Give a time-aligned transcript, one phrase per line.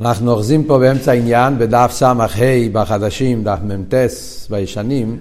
[0.00, 2.14] אנחנו אוחזים פה באמצע העניין בדף ס"ה
[2.72, 3.94] בחדשים, דף מ"ט
[4.50, 5.18] בישנים.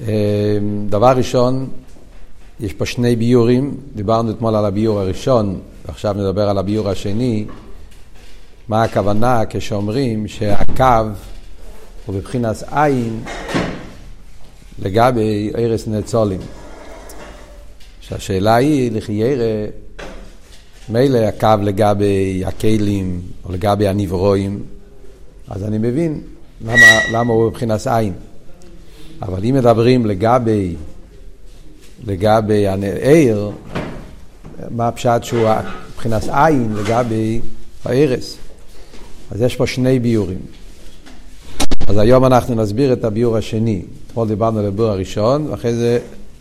[0.00, 0.58] אה,
[0.88, 1.68] דבר ראשון,
[2.60, 7.46] יש פה שני ביורים, דיברנו אתמול על הביור הראשון, ועכשיו נדבר על הביור השני.
[8.68, 10.84] מה הכוונה כשאומרים שהקו
[12.06, 13.20] הוא בבחינת עין
[14.82, 16.40] לגבי ערש נצולים.
[18.00, 19.66] שהשאלה היא, לחיירה,
[20.90, 24.62] מילא הקו לגבי הכלים או לגבי הנברואים,
[25.48, 26.20] אז אני מבין
[26.64, 28.12] למה, למה הוא מבחינת עין.
[29.22, 30.74] אבל אם מדברים לגבי,
[32.06, 33.50] לגבי העיר,
[34.70, 35.48] מה הפשט שהוא
[35.94, 37.40] מבחינת עין לגבי
[37.84, 38.36] ההרס?
[39.30, 40.40] אז יש פה שני ביורים.
[41.86, 43.82] אז היום אנחנו נסביר את הביור השני.
[44.06, 45.98] אתמול דיברנו על הביור הראשון, ואחרי זה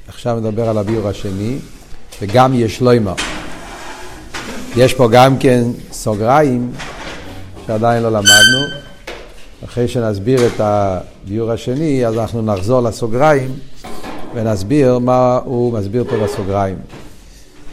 [0.08, 1.58] עכשיו נדבר על הביור השני,
[2.22, 3.16] וגם יש לוימר.
[4.78, 6.72] יש פה גם כן סוגריים
[7.68, 8.60] שעדיין לא למדנו.
[9.66, 13.52] אחרי שנסביר את הביור השני, אז אנחנו נחזור לסוגריים
[14.36, 16.76] ונסביר מה הוא מסביר פה בסוגריים.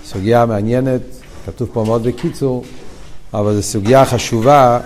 [0.05, 1.01] סוגיה מעניינת,
[1.47, 2.65] כתוב פה מאוד בקיצור,
[3.35, 4.81] אבל זו סוגיה חשובה,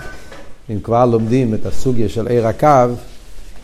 [0.70, 2.94] אם כבר לומדים את הסוגיה של עיר הקו,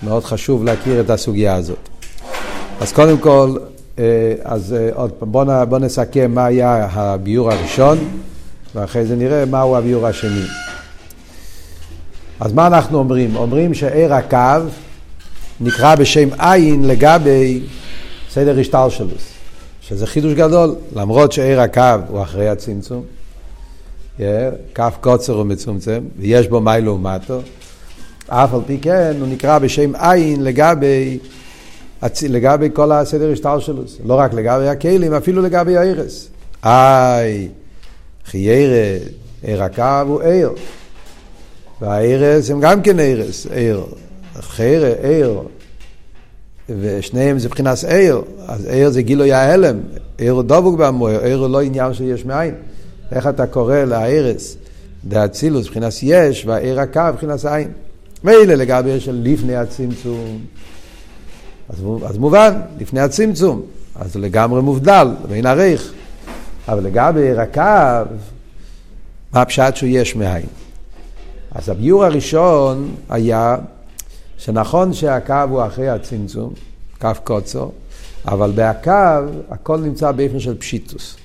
[0.03, 1.89] מאוד חשוב להכיר את הסוגיה הזאת.
[2.81, 3.57] אז קודם כל,
[3.99, 4.05] אה,
[4.43, 7.99] אז אה, עוד פעם, בואו בוא נסכם מה היה הביור הראשון.
[8.75, 10.45] ואחרי זה נראה מהו הביור השני.
[12.41, 13.37] אז מה אנחנו אומרים?
[13.37, 14.67] אומרים שער הקו
[15.61, 17.61] נקרא בשם עין לגבי
[18.31, 19.33] סדר השטלשלוס,
[19.81, 23.03] שזה חידוש גדול, למרות שער הקו הוא אחרי הצמצום,
[24.75, 27.41] כף קוצר ומצומצם, ויש בו מי לעומתו,
[28.27, 31.19] אף על פי כן הוא נקרא בשם עין לגבי,
[32.29, 36.29] לגבי כל הסדר השטלשלוס, לא רק לגבי הכלים, אפילו לגבי ההרס.
[36.65, 37.49] איי.
[38.27, 38.99] חיירה,
[39.43, 40.51] עיר הקו הוא עיר.
[41.81, 43.85] והערס הם גם כן ערס, עיר.
[44.41, 45.41] חיירה, עיר.
[46.69, 48.23] ושניהם זה מבחינת עיר.
[48.49, 49.81] אז עיר זה גילוי ההלם.
[50.19, 52.55] עיר הוא דבוק במוער, עיר הוא לא עניין שיש מאין.
[53.13, 54.57] איך אתה קורא לערס?
[55.05, 57.69] דאצילוס מבחינת יש, והעיר הקו מבחינת עין.
[58.25, 60.39] מילא לגבי של לפני הצמצום.
[61.69, 63.63] אז, אז מובן, לפני הצמצום.
[63.95, 65.93] אז זה לגמרי מובדל, בין הריך.
[66.69, 68.07] אבל לגבי רקב,
[69.33, 70.47] מה הפשט שהוא יש מאין?
[71.55, 73.57] אז הביור הראשון היה
[74.39, 76.53] שנכון שהקו הוא אחרי הצמצום,
[77.01, 77.71] קו קוצו,
[78.27, 78.91] אבל בהקו
[79.51, 81.17] הכל נמצא באופן של פשיטוס.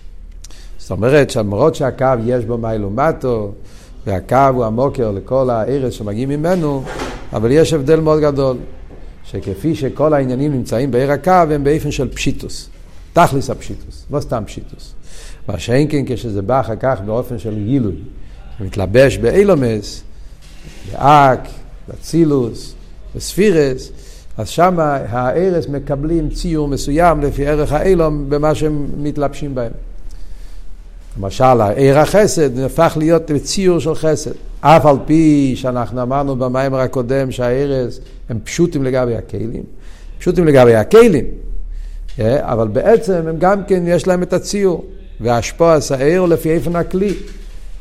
[0.77, 3.51] זאת אומרת שלמרות שהקו יש בו מיילו מטו,
[4.05, 6.83] והקו הוא המוקר לכל הארץ שמגיעים ממנו,
[7.33, 8.57] אבל יש הבדל מאוד גדול,
[9.23, 12.69] שכפי שכל העניינים נמצאים בעיר הקו הם באופן של פשיטוס,
[13.13, 14.93] תכלס הפשיטוס, לא סתם פשיטוס.
[15.49, 17.95] מה שאין כן כשזה בא אחר כך באופן של גילוי,
[18.59, 20.03] מתלבש באילומס,
[20.91, 21.47] באק,
[21.89, 22.73] בצילוס,
[23.15, 23.91] בספירס,
[24.37, 29.71] אז שם הארס מקבלים ציור מסוים לפי ערך האילום במה שהם מתלבשים בהם.
[31.17, 34.31] למשל, עיר החסד נהפך להיות ציור של חסד.
[34.61, 37.99] אף על פי שאנחנו אמרנו במיימר הקודם שהארס
[38.29, 39.63] הם פשוטים לגבי הכלים,
[40.19, 41.25] פשוטים לגבי הכלים,
[42.19, 44.85] אה, אבל בעצם הם גם כן, יש להם את הציור.
[45.21, 47.13] והשפוע השעיר לפי איפן הכלי.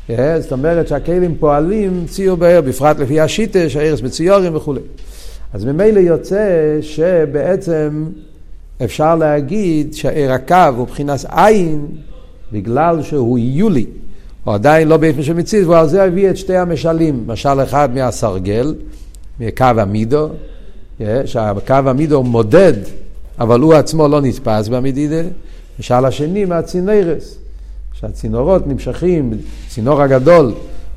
[0.09, 4.81] אה, זאת אומרת שהכלים פועלים ציור בעיר, בפרט לפי השיטה, שהערס בציורים וכולי.
[5.53, 8.05] אז ממילא יוצא שבעצם
[8.83, 11.87] אפשר להגיד שהעיר הקו הוא מבחינת עין,
[12.51, 13.85] בגלל שהוא יולי,
[14.47, 17.23] או עדיין לא באופן של מציאות, ועל זה הביא את שתי המשלים.
[17.27, 18.75] משל אחד מהסרגל,
[19.39, 20.29] מקו המידו,
[21.01, 22.73] אה, שהקו המידו מודד,
[23.39, 25.21] אבל הוא עצמו לא נתפס במדידה.
[25.79, 27.37] משל השני מהצינרס,
[27.93, 29.33] שהצינורות נמשכים,
[29.69, 30.53] צינור הגדול,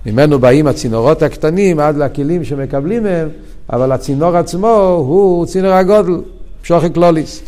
[0.07, 3.29] ממנו באים הצינורות הקטנים עד לכלים שמקבלים מהם,
[3.73, 6.21] אבל הצינור עצמו הוא צינור הגודל,
[6.63, 7.43] שוכי קלוליס.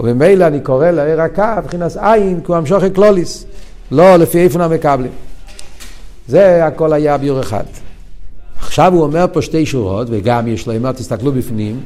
[0.00, 3.44] וממילא אני קורא לעיר הקו, מבחינת עין, כי הוא המשוכי קלוליס,
[3.90, 5.12] לא לפי איפה המקבלים.
[6.28, 7.64] זה הכל היה ביור אחד.
[8.58, 11.80] עכשיו הוא אומר פה שתי שורות, וגם יש לו אמר, תסתכלו בפנים,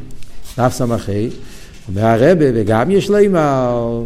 [0.58, 1.28] נף סמכי,
[1.88, 4.02] אומר הרבה, וגם יש לו אמר,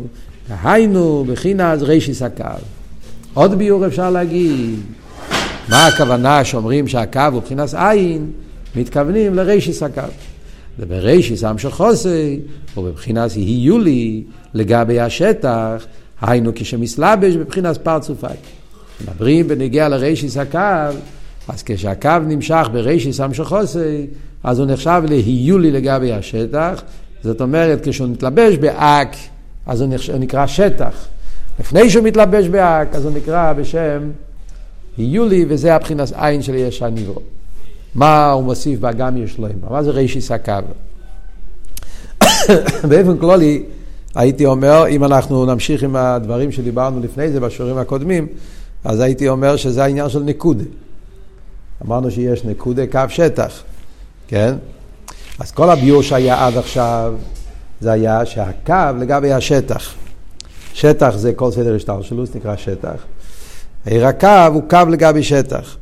[0.62, 2.44] היינו בחינס רישיס הקו.
[3.35, 4.81] עוד ביור אפשר להגיד.
[5.69, 8.31] מה הכוונה שאומרים שהקו הוא בחינס עין?
[8.76, 10.02] מתכוונים לרישיס הקו.
[10.79, 11.44] וברישיס
[12.76, 14.23] או בבחינס יהיו לי
[14.55, 15.87] לגבי השטח,
[16.20, 18.26] היינו כשמסלבש בבחינס פרצופי.
[19.00, 20.97] מדברים בנגיע לרישיס הקו,
[21.49, 24.06] אז כשהקו נמשך ברישיס המשך חוסי,
[24.44, 26.82] אז הוא נחשב ליהיו לי לגבי השטח,
[27.23, 29.17] זאת אומרת כשהוא מתלבש באק
[29.66, 31.06] אז הוא נקרא שטח.
[31.60, 34.10] לפני שהוא מתלבש באק, אז הוא נקרא בשם
[34.98, 37.20] יהיו לי, וזה הבחינס עין של יש הניברו.
[37.94, 39.48] מה הוא מוסיף באגם יש לו?
[39.70, 40.52] מה זה רישיס הקו?
[42.88, 43.62] באופן כללי,
[44.14, 48.26] הייתי אומר, אם אנחנו נמשיך עם הדברים שדיברנו לפני זה בשיעורים הקודמים,
[48.84, 50.64] אז הייתי אומר שזה העניין של נקודה.
[51.86, 53.62] אמרנו שיש נקודה, קו שטח,
[54.28, 54.54] כן?
[55.38, 57.14] אז כל הביור שהיה עד עכשיו,
[57.80, 59.94] זה היה שהקו לגבי השטח.
[60.74, 63.04] שטח זה כל סדר השתלשלות, נקרא שטח.
[63.86, 65.76] הקו הוא קו לגבי שטח.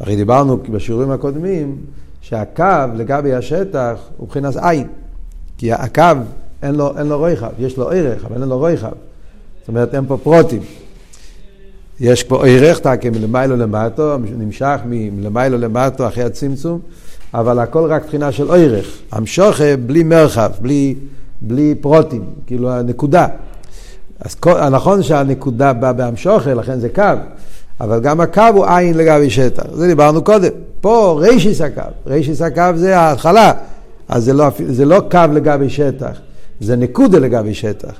[0.00, 1.76] הרי דיברנו בשיעורים הקודמים
[2.20, 2.64] שהקו
[2.96, 4.86] לגבי השטח הוא מבחינת עין.
[5.58, 6.02] כי הקו
[6.62, 8.92] אין לו, אין לו רויחב, יש לו ערך, אבל אין לו רויחב.
[9.60, 10.62] זאת אומרת, אין פה פרוטים.
[12.00, 16.80] יש פה ערך, תקה מלמיילו למטו, נמשך מלמיילו למטו אחרי הצמצום,
[17.34, 18.86] אבל הכל רק מבחינה של ערך.
[19.12, 20.94] המשוכה בלי מרחב, בלי,
[21.42, 23.26] בלי פרוטים, כאילו הנקודה.
[24.20, 24.36] אז
[24.70, 27.02] נכון שהנקודה באה בהמשוכה, לכן זה קו,
[27.80, 29.62] אבל גם הקו הוא עין לגבי שטח.
[29.72, 30.50] זה דיברנו קודם.
[30.80, 33.52] פה רישיס הקו, רישיס הקו זה ההתחלה,
[34.08, 36.16] אז זה לא, זה לא קו לגבי שטח,
[36.60, 37.92] זה נקודה לגבי שטח.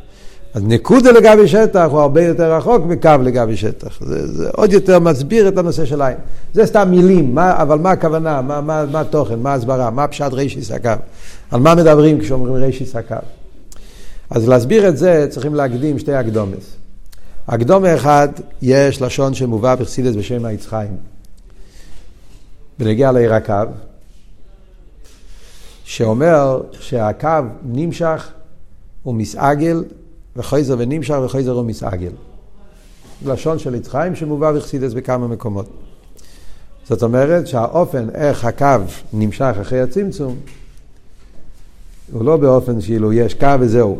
[0.54, 3.98] אז נקודה לגבי שטח הוא הרבה יותר רחוק מקו לגבי שטח.
[4.00, 6.16] זה, זה עוד יותר מסביר את הנושא של עין.
[6.54, 10.32] זה סתם מילים, מה, אבל מה הכוונה, מה, מה, מה התוכן, מה ההסברה, מה פשט
[10.32, 10.90] רישיס הקו.
[11.52, 13.14] על מה מדברים כשאומרים רישיס הקו.
[14.30, 16.76] אז להסביר את זה צריכים להקדים שתי הקדומס.
[17.48, 18.28] הקדומה אחד,
[18.62, 20.96] יש לשון שמובא בחסידס בשם העץ חיים.
[22.78, 23.54] בנגיע לעיר הקו,
[25.84, 27.28] שאומר שהקו
[27.62, 28.28] נמשך
[29.06, 29.84] ומסעגל,
[30.36, 32.12] וחייזר ונמשך וחייזר ומסעגל.
[33.26, 35.68] לשון של עץ חיים שמובא בחסידס בכמה מקומות.
[36.88, 38.66] זאת אומרת שהאופן איך הקו
[39.12, 40.36] נמשך אחרי הצמצום,
[42.12, 43.98] הוא לא באופן שאילו יש קו וזהו.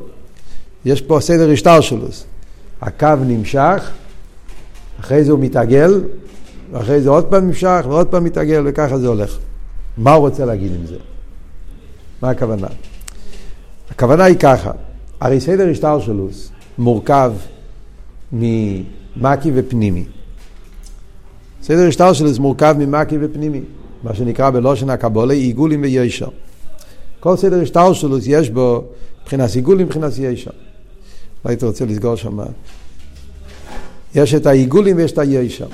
[0.85, 2.07] יש פה סדר השטר שלו.
[2.81, 3.91] הקו נמשך,
[5.01, 6.01] אחרי זה הוא מתעגל,
[6.73, 9.39] ואחרי זה עוד פעם נמשך, ועוד פעם מתעגל, וככה זה הולך.
[9.97, 10.97] מה הוא רוצה להגיד עם זה?
[12.23, 12.67] מה הכוונה?
[13.91, 14.71] הכוונה היא ככה,
[15.21, 17.33] הרי סדר השטלשלוס מורכב
[18.33, 20.05] ממקי ופנימי.
[21.63, 23.61] סדר השטלשלוס מורכב ממקי ופנימי,
[24.03, 26.29] מה שנקרא בלושן הקבולה עיגולים וישר.
[27.23, 28.85] כל סדר השטלשלוס יש בו
[29.23, 30.51] מבחינת עיגולים מבחינת ישר.
[31.45, 32.39] לא הייתי רוצה לסגור שם.
[34.15, 35.67] יש את העיגולים ויש את הישר.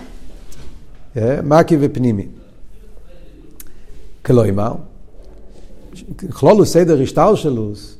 [1.16, 2.26] אה, מקי ופנימי.
[4.24, 4.72] כלומר,
[6.32, 7.96] כלולו סדר השטלשלוס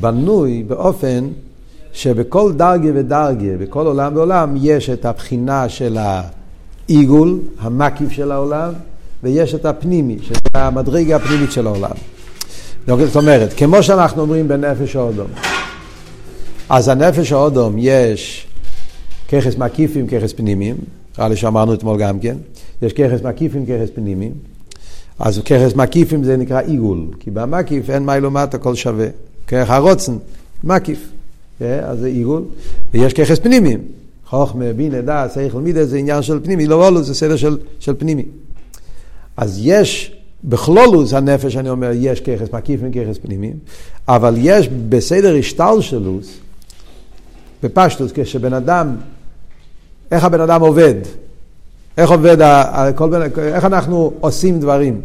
[0.00, 1.28] בנוי באופן
[1.92, 5.98] שבכל דרגה ודרגה, בכל עולם ועולם, יש את הבחינה של
[6.88, 8.72] העיגול, המקיף של העולם,
[9.22, 12.17] ויש את הפנימי, שזה המדרגה הפנימית של העולם.
[12.96, 15.26] זאת אומרת, כמו שאנחנו אומרים בנפש האודום,
[16.68, 18.46] אז הנפש האודום יש
[19.28, 20.76] ככס מקיפים, ככס פנימיים,
[21.18, 22.36] נראה לי שאמרנו אתמול גם כן,
[22.82, 24.32] יש ככס מקיפים, ככס פנימיים,
[25.18, 29.06] אז ככס מקיפים זה נקרא עיגול, כי במקיף אין מיילו מטה, הכל שווה.
[29.46, 30.16] כרך הרוצן,
[30.64, 31.08] מקיף,
[31.58, 31.80] כן?
[31.84, 32.42] אז זה עיגול,
[32.94, 33.80] ויש ככס פנימיים,
[34.26, 37.94] חוכמה, בינה, דעת, שכל מידה, זה עניין של פנימי, לא וולו, זה סדר של, של
[37.98, 38.24] פנימי.
[39.36, 43.56] אז יש בכלולוס הנפש, אני אומר, יש ככס מקיפים, ככס פנימיים,
[44.08, 46.38] אבל יש בסדר השתלשלוס,
[47.62, 48.96] בפשטוס, כשבן אדם,
[50.10, 50.94] איך הבן אדם עובד,
[51.98, 52.36] איך עובד,
[52.94, 55.00] כל בן, איך אנחנו עושים דברים.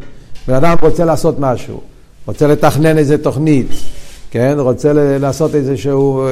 [0.48, 1.82] בן אדם רוצה לעשות משהו,
[2.26, 3.68] רוצה לתכנן איזה תוכנית,
[4.32, 4.56] כן?
[4.60, 6.28] רוצה לעשות איזשהו,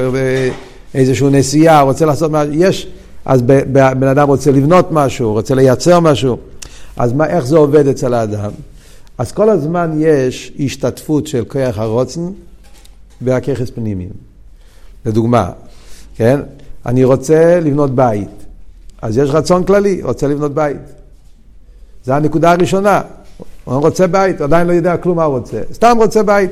[0.94, 2.86] איזשהו נסיעה, רוצה לעשות משהו, יש,
[3.24, 3.42] אז
[3.72, 6.36] בן אדם רוצה לבנות משהו, רוצה לייצר משהו,
[6.96, 8.50] אז מה, איך זה עובד אצל האדם?
[9.18, 12.20] אז כל הזמן יש השתתפות של כוח הרוצן
[13.20, 14.10] והככס פנימיים.
[15.06, 15.50] לדוגמה,
[16.14, 16.40] כן?
[16.86, 18.28] אני רוצה לבנות בית.
[19.02, 20.76] אז יש רצון כללי, רוצה לבנות בית.
[22.04, 23.02] זו הנקודה הראשונה.
[23.64, 25.60] הוא רוצה בית, עדיין לא יודע כלום מה הוא רוצה.
[25.72, 26.50] סתם רוצה בית.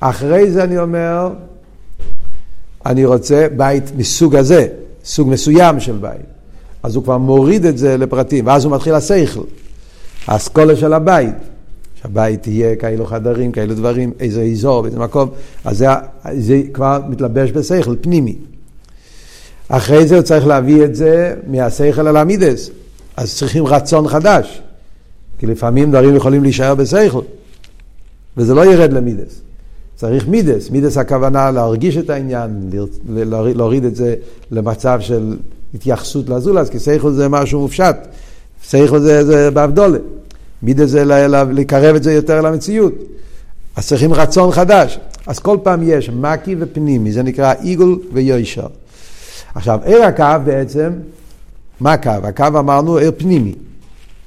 [0.00, 1.30] אחרי זה אני אומר,
[2.86, 4.66] אני רוצה בית מסוג הזה,
[5.04, 6.26] סוג מסוים של בית.
[6.82, 9.44] אז הוא כבר מוריד את זה לפרטים, ואז הוא מתחיל השכל.
[10.26, 11.34] האסכולה של הבית.
[12.06, 15.30] שהבית יהיה כאלו חדרים, כאלו דברים, איזה אזור, איזה מקום,
[15.64, 15.86] אז זה,
[16.38, 18.36] זה כבר מתלבש בשכל פנימי.
[19.68, 22.70] אחרי זה הוא צריך להביא את זה מהשכל אל המידס.
[23.16, 24.62] אז צריכים רצון חדש.
[25.38, 27.20] כי לפעמים דברים יכולים להישאר בשכל,
[28.36, 29.40] וזה לא ירד למידס.
[29.96, 32.70] צריך מידס, מידס הכוונה להרגיש את העניין,
[33.08, 34.14] להוריד את זה
[34.50, 35.36] למצב של
[35.74, 37.96] התייחסות לזולז, כי שכל זה משהו מופשט,
[38.62, 39.98] שכל זה, זה באבדולה.
[40.62, 41.04] מידס זה
[41.50, 42.92] לקרב את זה יותר למציאות.
[43.76, 44.98] אז צריכים רצון חדש.
[45.26, 48.66] אז כל פעם יש מקי ופנימי, זה נקרא עיגול ויושר.
[49.54, 50.92] עכשיו, עיר הקו בעצם
[51.80, 52.10] מה הקו?
[52.10, 53.54] הקו אמרנו עיר פנימי,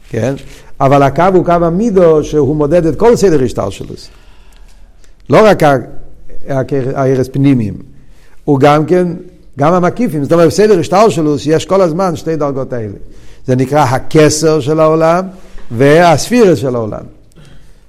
[0.09, 0.35] כן?
[0.81, 3.95] אבל הקו הוא קו המידו שהוא מודד את כל סדר השטר שלו.
[5.29, 5.63] לא רק
[6.95, 7.73] הערס פנימיים,
[8.45, 9.07] הוא גם כן,
[9.59, 12.93] גם המקיפים, זאת אומרת בסדר השטר שלו יש כל הזמן שתי דרגות האלה.
[13.45, 15.25] זה נקרא הכתר של העולם
[15.71, 17.03] והספירות של העולם.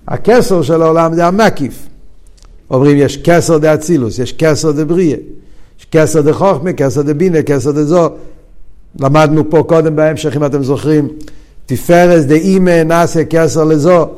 [0.08, 1.86] הכתר של העולם זה המקיף.
[2.70, 5.16] אומרים יש כתר דאצילות, יש כתר דבריאה,
[5.80, 8.10] יש כתר דחוכמה, כתר דבינה, כתר דזו"ן.
[9.00, 11.08] למדנו פה קודם בהמשך, אם אתם זוכרים,
[11.66, 14.08] תפארת דאימא נעשה כתר לזו"ן.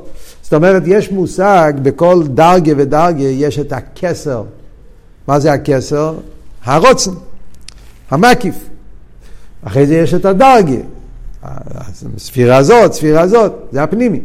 [0.43, 4.43] זאת אומרת, יש מושג, בכל דרגה ודרגה יש את הכתר.
[5.29, 6.15] מה זה הכתר?
[6.65, 7.11] הרוצן,
[8.11, 8.55] המקיף.
[9.63, 10.83] אחרי זה יש את הדרגה.
[12.19, 14.21] ספירה הזאת, ספירה הזאת, זה הפנימי.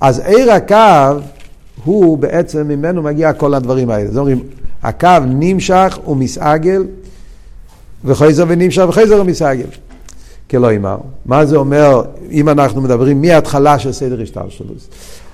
[0.00, 1.20] אז עיר הקו
[1.84, 4.10] הוא בעצם, ממנו מגיע כל הדברים האלה.
[4.10, 4.38] זאת אומרת,
[4.82, 6.84] הקו נמשך ומסעגל,
[8.04, 9.66] וחייזר ונמשך וחייזר ומסעגל.
[10.50, 10.96] כלא אמר.
[11.26, 14.88] מה זה אומר, אם אנחנו מדברים מההתחלה של סדר השתלשלוס?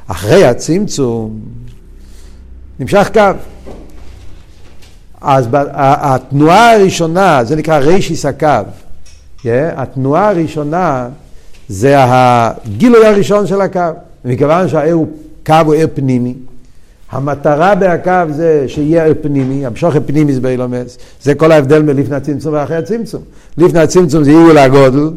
[0.06, 1.40] אחרי הצמצום,
[2.80, 3.20] נמשך קו.
[5.20, 8.48] אז התנועה הראשונה, זה נקרא רישיס הקו.
[9.44, 11.08] Yeah, התנועה הראשונה
[11.68, 13.80] זה הגילוי הראשון של הקו.
[14.24, 16.34] מכיוון שהעיר הוא עיר פנימי,
[17.10, 22.54] המטרה בהקו זה שיהיה עיר פנימי, המשוך פנימי זה באילומס, זה כל ההבדל מלפני הצמצום
[22.54, 23.22] ואחרי הצמצום.
[23.58, 25.10] לפני הצמצום זה עיר לגודל,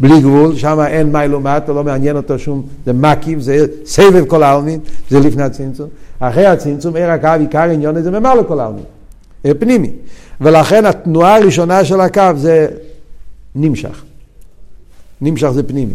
[0.00, 4.42] בלי גבול, שם אין מיילו מטה, לא מעניין אותו שום, זה מקיף, זה סבב כל
[4.42, 5.88] העלמין, זה לפני הצמצום.
[6.20, 8.84] אחרי הצמצום, עיר הקו, עיקר עניון זה ממלא כל העלמין,
[9.42, 9.90] עיר פנימי.
[10.40, 12.66] ולכן התנועה הראשונה של הקו זה
[13.54, 14.02] נמשך.
[15.20, 15.94] נמשך זה פנימי.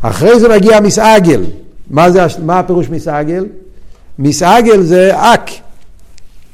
[0.00, 1.44] אחרי זה מגיע מסעגל.
[1.90, 3.46] מה, זה, מה הפירוש מסעגל?
[4.18, 5.50] מסעגל זה אק.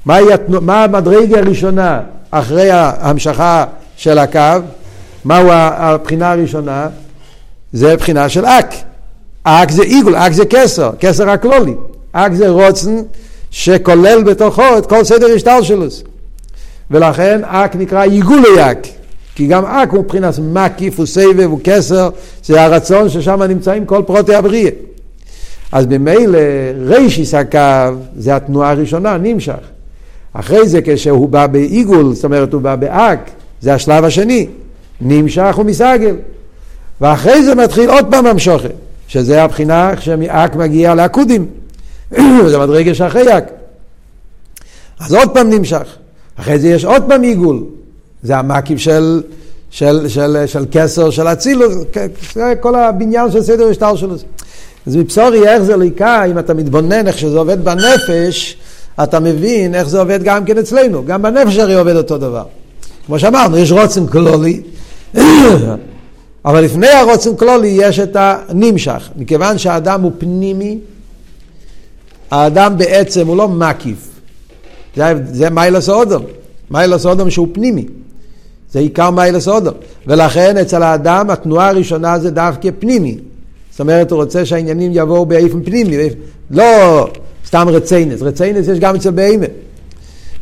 [0.04, 2.00] מה, מה המדרגה הראשונה
[2.30, 3.64] אחרי ההמשכה
[3.96, 4.60] של הקו?
[5.24, 6.88] מהו הבחינה הראשונה?
[7.72, 8.74] זה בחינה של א"ק.
[9.42, 11.74] א"ק זה עיגול, א"ק זה כתר, כתר הכללי.
[12.12, 13.02] א"ק זה רצון
[13.50, 15.86] שכולל בתוכו את כל סדר השטר שלו.
[16.90, 18.86] ולכן א"ק נקרא עיגולי א"ק.
[19.38, 22.10] כי גם א"ק הוא מבחינת מקיף, הוא סובב, הוא כתר,
[22.44, 24.70] זה הרצון ששם נמצאים כל פרטי הבריאה.
[25.72, 26.38] אז ממילא
[26.80, 29.58] ראשית הקו זה התנועה הראשונה, נמשך.
[30.32, 33.30] אחרי זה כשהוא בא בעיגול, זאת אומרת הוא בא בא"ק,
[33.60, 34.46] זה השלב השני,
[35.00, 36.16] נמשך ומסגל.
[37.00, 38.72] ואחרי זה מתחיל עוד פעם המשוכת,
[39.08, 41.46] שזה הבחינה שמאק מגיע לאקודים.
[42.50, 43.50] זה מדרגה שאחרי אק.
[45.00, 45.96] אז עוד פעם נמשך.
[46.36, 47.64] אחרי זה יש עוד פעם עיגול.
[48.22, 49.22] זה המקיף של,
[49.70, 51.74] של, של, של כסר, של אצילוס,
[52.34, 54.14] זה כל הבניין של סדר השטר שלו.
[54.86, 58.56] אז מבשורי איך זה ליקה, אם אתה מתבונן איך שזה עובד בנפש,
[59.02, 61.04] אתה מבין איך זה עובד גם כן אצלנו.
[61.04, 62.44] גם בנפש הרי עובד אותו דבר.
[63.06, 64.60] כמו שאמרנו, יש רוצן כלולי,
[66.44, 69.08] אבל לפני הרוצן כלולי יש את הנמשך.
[69.16, 70.78] מכיוון שהאדם הוא פנימי,
[72.30, 74.08] האדם בעצם הוא לא מקיף.
[74.96, 76.22] זה, זה מיילס אודום.
[76.70, 77.86] מיילס אודום שהוא פנימי.
[78.72, 79.74] זה עיקר מיילס אודום.
[80.06, 83.18] ולכן אצל האדם התנועה הראשונה זה דווקא פנימי.
[83.70, 85.96] זאת אומרת, הוא רוצה שהעניינים יבואו באיפן פנימי,
[86.50, 86.64] לא
[87.46, 89.46] סתם רציינס, רציינס יש גם אצל בהמה.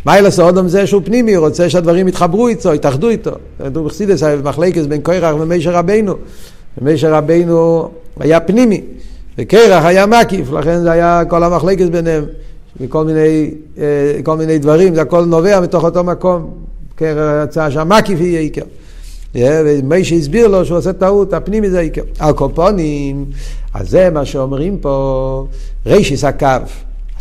[0.06, 3.30] מיילס האודום זה שהוא פנימי, הוא רוצה שהדברים יתחברו איתו, יתאחדו איתו.
[3.64, 6.14] כתוב בחסידס, מחלקת בין קורח ומישר רבינו.
[6.78, 7.88] ומישר רבינו
[8.21, 8.83] היה פנימי,
[9.38, 12.25] וקרח היה מקיף, לכן זה היה כל המחלקת ביניהם,
[12.80, 13.85] וכל מיני, אה,
[14.23, 16.66] כל מיני דברים, זה הכל נובע מתוך אותו מקום.
[16.97, 18.62] קרח יצא שהמקיף יהיה עיקר.
[19.35, 22.03] ומי שהסביר לו שהוא עושה טעות, הפנימי זה העיקר.
[22.19, 23.25] על קופונים,
[23.75, 25.47] אז זה מה שאומרים פה,
[25.87, 26.47] רישיס הקו.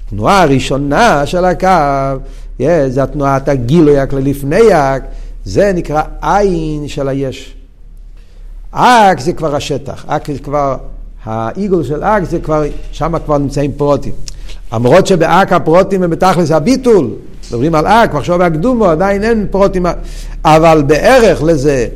[0.07, 2.19] התנועה הראשונה של הקו,
[2.87, 5.03] זה התנועת הגילוי הכללי לפני האק,
[5.45, 7.55] זה נקרא עין של היש.
[8.71, 10.77] אק זה כבר השטח, אק זה כבר,
[11.23, 14.13] העיגול של אק זה כבר, שם כבר נמצאים פרוטים.
[14.73, 17.09] למרות שבאק הפרוטים הם בתכלס הביטול,
[17.49, 19.85] מדברים על אק, ועכשיו בהקדומו עדיין אין פרוטים,
[20.45, 21.87] אבל בערך לזה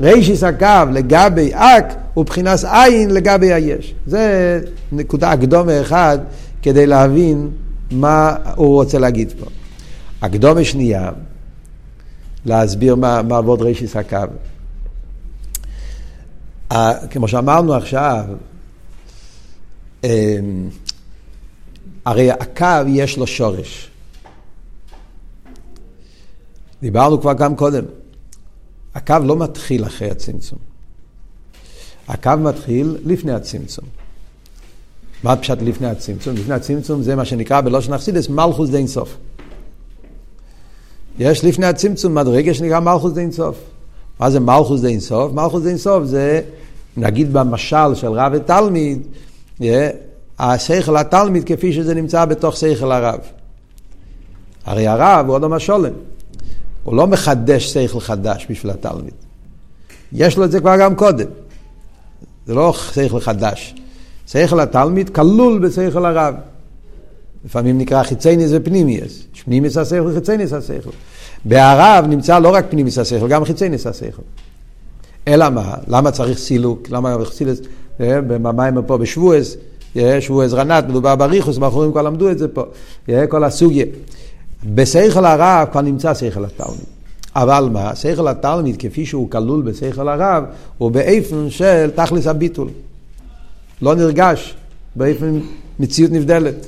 [0.00, 3.94] רישיס הקו לגבי אק הוא מבחינת עין לגבי היש.
[4.06, 4.60] זה
[4.92, 6.18] נקודה הקדומה אחד
[6.62, 7.50] כדי להבין
[7.90, 9.46] מה הוא רוצה להגיד פה.
[10.22, 11.10] הקדומה שנייה,
[12.46, 14.18] להסביר מה, מה עבוד רישיס הקו.
[17.10, 18.24] כמו שאמרנו עכשיו,
[20.04, 20.68] אמ,
[22.04, 23.90] הרי הקו יש לו שורש.
[26.82, 27.84] דיברנו כבר גם קודם.
[28.94, 30.58] הקו לא מתחיל אחרי הצמצום.
[32.08, 33.84] הקו מתחיל לפני הצמצום.
[35.22, 36.34] מה פשט לפני הצמצום?
[36.34, 39.16] לפני הצמצום זה מה שנקרא בלושן אכסידס מלכוס די אינסוף.
[41.18, 43.56] יש לפני הצמצום מדרגה שנקרא מלכוס די אינסוף.
[44.20, 45.32] מה זה מלכוס דה אינסוף?
[45.32, 46.40] מלכוס דה אינסוף זה,
[46.96, 49.06] נגיד במשל של רב ותלמיד,
[50.38, 53.20] השכל התלמיד כפי שזה נמצא בתוך שכל הרב.
[54.64, 55.92] הרי הרב הוא עוד המשולם.
[56.88, 59.14] הוא לא מחדש שכל חדש בשביל התלמיד.
[60.12, 61.26] יש לו את זה כבר גם קודם.
[62.46, 63.74] זה לא שכל חדש.
[64.26, 66.34] שכל התלמיד כלול בשכל הרב.
[67.44, 69.22] לפעמים נקרא חיצייניס ופנימיוס.
[69.44, 70.90] פנימיוס השכל וחיצייניס השכל.
[71.44, 74.22] בהרב נמצא לא רק פנימיוס השכל, גם חיצייניס השכל.
[75.28, 75.74] אלא מה?
[75.88, 76.88] למה צריך סילוק?
[76.90, 77.58] למה סילוק?
[78.00, 79.56] אה, במים פה בשבועס,
[79.96, 82.62] אה, שבועס רנת, מדובר בריחוס, מאחורים כבר למדו את זה פה.
[83.08, 83.84] אה, כל הסוגיה.
[84.64, 86.80] בשכל הרב כבר נמצא שכל התלמיד.
[87.36, 87.94] אבל מה?
[87.94, 90.44] שכל התלמיד כפי שהוא כלול בשכל הרב,
[90.78, 92.68] הוא באיפן של תכלס הביטול.
[93.82, 94.54] לא נרגש,
[94.96, 95.40] באיפן
[95.80, 96.66] מציאות נבדלת.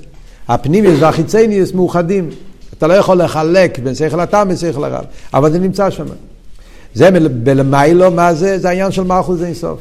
[0.49, 2.31] הפנימיוס והחיצניוס מאוחדים.
[2.79, 5.05] אתה לא יכול לחלק בין שכל התלמיד לשכל הרב,
[5.35, 6.07] אבל זה נמצא שם.
[6.95, 8.59] זה בלמיילו, מה זה?
[8.59, 9.81] זה העניין של מלכוס אינסוף.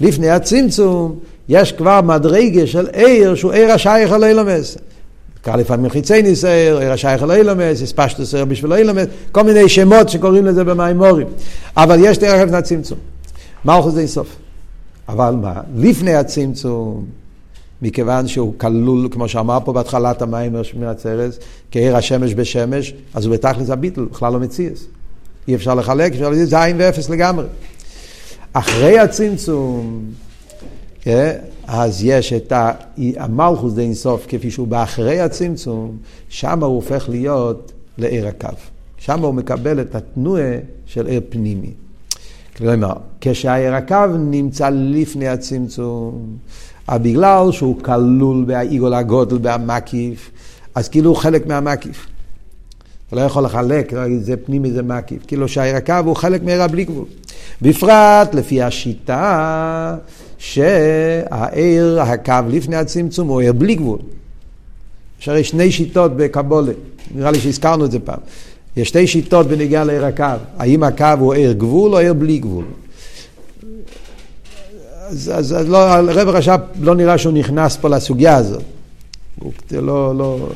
[0.00, 1.18] לפני הצמצום,
[1.48, 4.76] יש כבר מדרגה של עיר שהוא עיר השייך על אילומס.
[5.42, 10.46] קרא לפעמים חיצי ניסייר, עיר השייך על אילומס, הספשטוס בשביל אילומס, כל מיני שמות שקוראים
[10.46, 11.26] לזה במימורים.
[11.76, 12.98] אבל יש דרך לפני הצמצום.
[13.64, 14.36] מלכוס אינסוף.
[15.08, 15.60] אבל מה?
[15.76, 17.04] לפני הצמצום,
[17.82, 21.38] מכיוון שהוא כלול, כמו שאמר פה בהתחלת המים מהצרס,
[21.70, 24.84] כעיר השמש בשמש, אז הוא בתכלס הביטל, בכלל לא מציאס.
[25.48, 27.44] אי אפשר לחלק, אפשר להגיד זה עין ואפס לגמרי.
[28.52, 30.04] אחרי הצמצום,
[31.06, 31.32] אה,
[31.66, 32.52] אז יש את
[33.16, 35.96] המלכוס די אינסוף כפי שהוא באחרי הצמצום,
[36.28, 38.48] שם הוא הופך להיות לעיר הקו.
[38.98, 40.52] שם הוא מקבל את התנועה
[40.86, 41.70] של עיר פנימי.
[42.56, 46.36] כלומר, כשהעיר הקו נמצא לפני הצמצום,
[46.90, 50.30] בגלל שהוא כלול בעיגול הגודל, במקיף,
[50.74, 52.06] אז כאילו הוא חלק מהמקיף.
[53.08, 55.26] אתה לא יכול לחלק, לא זה פנימי זה מקיף.
[55.26, 57.04] כאילו שהעיר הקו הוא חלק מעיר הבלי גבול.
[57.62, 59.96] בפרט לפי השיטה
[60.40, 63.98] שהעיר הקו לפני הצמצום הוא עיר בלי גבול.
[65.20, 66.72] יש הרי שני שיטות בקבולה,
[67.14, 68.18] נראה לי שהזכרנו את זה פעם.
[68.76, 70.24] יש שתי שיטות בנגיעה לעיר הקו,
[70.58, 72.64] האם הקו הוא עיר גבול או עיר בלי גבול.
[75.08, 78.62] אז, אז, אז לא, רב רש"ב לא נראה שהוא נכנס פה לסוגיה הזאת.
[79.38, 80.48] הוא לא, לא,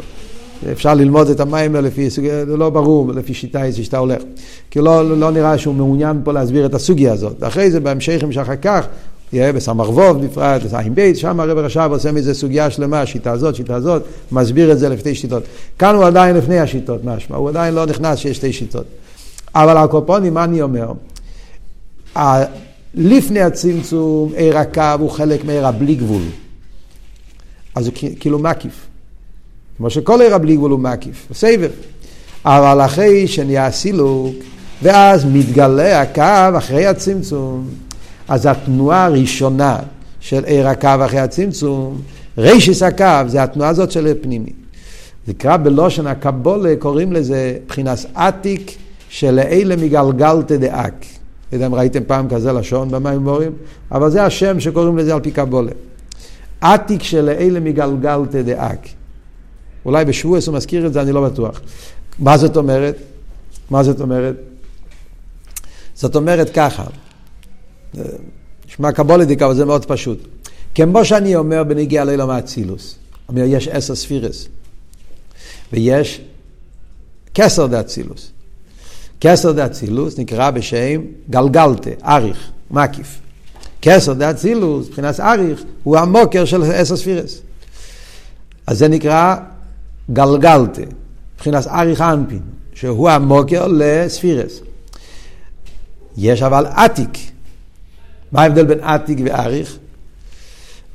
[0.72, 4.22] אפשר ללמוד את המים לפי סוגיה, זה לא ברור לפי שיטה איזה שיטה הולך.
[4.70, 7.42] כי לא, לא נראה שהוא מעוניין פה להסביר את הסוגיה הזאת.
[7.42, 8.86] אחרי זה בהמשכים שאחר כך,
[9.34, 13.54] יהיה בסמ"ך ווב בפרט, בסע"ם בית, שם הרב רש"ב עושה מזה סוגיה שלמה, שיטה הזאת,
[13.54, 15.42] שיטה הזאת, מסביר את זה לפני שיטות.
[15.78, 18.84] כאן הוא עדיין לפני השיטות, משמע, הוא עדיין לא נכנס שיש שתי שיטות.
[19.54, 20.92] אבל הקופונים, מה אני אומר?
[22.94, 26.22] לפני הצמצום, עיר הקו הוא חלק מעיר הבלי גבול.
[27.74, 28.86] אז הוא כאילו מקיף.
[29.76, 31.70] כמו שכל עיר הבלי גבול הוא מקיף, הוא סבב.
[32.44, 34.34] אבל אחרי שנהיה סילוק,
[34.82, 37.68] ואז מתגלה הקו אחרי הצמצום,
[38.28, 39.78] אז התנועה הראשונה
[40.20, 42.00] של עיר הקו אחרי הצמצום,
[42.38, 44.52] רישיס הקו, זה התנועה הזאת של פנימי.
[45.28, 48.76] נקרא בלושן הקבולה, קוראים לזה מבחינת עתיק
[49.08, 51.04] של אלה מגלגלתא דאק.
[51.52, 53.52] לא יודע אם ראיתם פעם כזה לשון במימורים,
[53.92, 55.72] אבל זה השם שקוראים לזה על פי קבולה.
[56.60, 58.88] עתיק של אלה מגלגלתא דאק.
[59.84, 61.60] אולי בשבועס הוא מזכיר את זה, אני לא בטוח.
[62.18, 62.96] מה זאת אומרת?
[63.70, 64.34] מה זאת אומרת?
[65.94, 66.84] זאת אומרת ככה,
[68.68, 70.18] נשמע קבולדיק, אבל זה מאוד פשוט.
[70.74, 72.96] כמו שאני אומר בנגיע לאילום האצילוס,
[73.28, 74.48] אומר יש עשר ספירס,
[75.72, 76.20] ויש
[77.34, 78.30] כסר דאצילוס.
[79.20, 83.20] כסר דאצילוס נקרא בשם גלגלתה, אריך, מקיף.
[83.82, 87.40] כסר דאצילוס, מבחינת אריך, הוא המוקר של עשר ספירס.
[88.66, 89.36] אז זה נקרא
[90.12, 90.82] גלגלתה,
[91.34, 92.40] מבחינת אריך אנפין,
[92.74, 94.60] שהוא המוקר לספירס.
[96.16, 97.33] יש אבל עתיק.
[98.34, 99.76] מה ההבדל בין עתיק ואריך?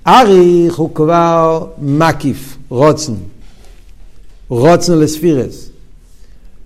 [0.07, 3.13] אריך הוא כבר מקיף, רוצן.
[4.49, 5.69] רוצן לספירס.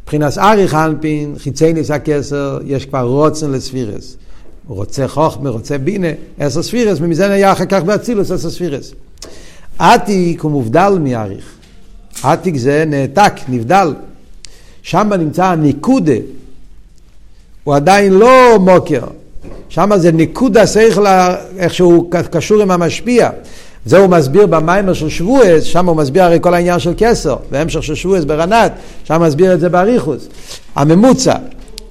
[0.03, 4.15] מבחינת אריך אנפין, חיצי ניס הכסר, יש כבר רוצן לספירס.
[4.67, 6.07] רוצה חוכמה, רוצה בינה,
[6.39, 8.93] עשר ספירס, ומזה נהיה אחר כך באצילוס עשר ספירס.
[9.79, 11.45] עתיק הוא מובדל מאריך.
[12.23, 13.93] עתיק זה נעתק, נבדל.
[14.81, 16.17] שם נמצא הניקודה.
[17.63, 19.03] הוא עדיין לא מוקר.
[19.73, 21.05] שם זה ניקוד השכל,
[21.57, 23.29] איך שהוא קשור עם המשפיע.
[23.85, 27.83] זה הוא מסביר במיימר של שבועס, שם הוא מסביר הרי כל העניין של כסר, והמשך
[27.83, 28.71] של שבועס ברנת,
[29.03, 30.27] שם מסביר את זה באריכוס.
[30.75, 31.33] הממוצע,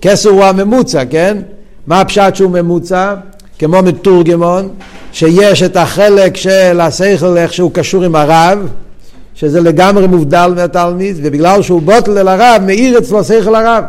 [0.01, 1.39] כסר הוא הממוצע, כן?
[1.87, 3.15] מה הפשט שהוא ממוצע?
[3.59, 4.69] כמו מתורגמון,
[5.13, 8.59] שיש את החלק של השכל, איך שהוא קשור עם הרב,
[9.35, 13.85] שזה לגמרי מובדל מהתלמיד, ובגלל שהוא בוטל אל הרב, מאיר אצלו שכל הרב.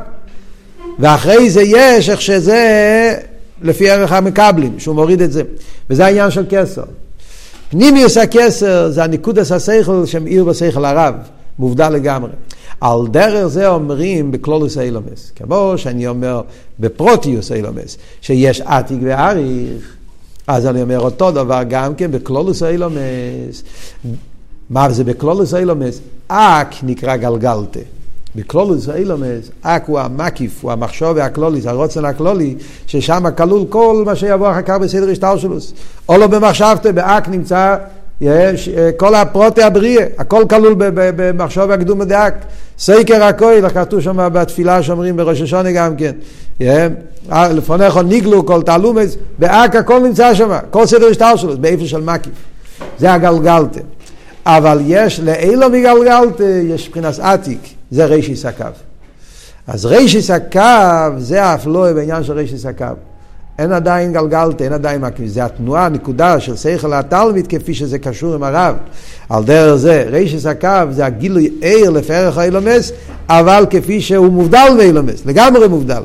[0.99, 3.13] ואחרי זה יש איך שזה
[3.61, 5.43] לפי ערך המקבלים, שהוא מוריד את זה.
[5.89, 6.83] וזה העניין של כתר.
[7.69, 11.15] פנימיות הכתר זה הנקודת השכל שמאיר בשכל הרב,
[11.59, 12.31] מובדל לגמרי.
[12.81, 16.41] על דרך זה אומרים בכללות העולמות, כמו שאני אומר
[16.79, 19.95] בפרטיות העולמות, שיש עתיק ואריך,
[20.47, 23.63] אז אני אומר אותו דבר גם כן בכללות העולמות.
[24.69, 25.99] מה זה בכללות העולמות?
[26.27, 27.79] א"ק נקרא גלגלתא.
[28.35, 32.55] בכללות העולמות, א"ק הוא המקיף, הוא המחשבה הכללית, הרצון הכללי,
[32.87, 35.73] ששם כלול כל מה שיבוא אחר כך בסדר השטלשלוס.
[36.09, 37.75] או לא במחשבתא, באק נמצא
[38.21, 42.33] יש, כל הפרוטי הבריאה, הכל כלול במחשוב הקדום דאק.
[42.79, 46.11] סקר הכויל, כתוב שם בתפילה שאומרים בראש השונה גם כן.
[47.29, 52.33] לפניך ניגלו כל תעלומס, באק הכל נמצא שם, כל סדר השטלשלוס, באיפה של מקיף.
[52.99, 53.81] זה הגלגלתם.
[54.45, 57.59] אבל יש לאילו מגלגלתא, יש מבחינת עתיק.
[57.93, 58.65] זה רישיס הקו.
[59.67, 62.85] אז רישיס הקו זה אף לא בעניין של רישיס הקו.
[63.59, 65.27] אין עדיין גלגלתא, אין עדיין מקווה.
[65.27, 68.75] זה התנועה, הנקודה של שכל התלמיד כפי שזה קשור עם הרב.
[69.29, 72.91] על דרך זה, רישיס הקו זה הגילוי ער לפרח האילומס,
[73.29, 76.03] אבל כפי שהוא מובדל מאילומס, לגמרי מובדל.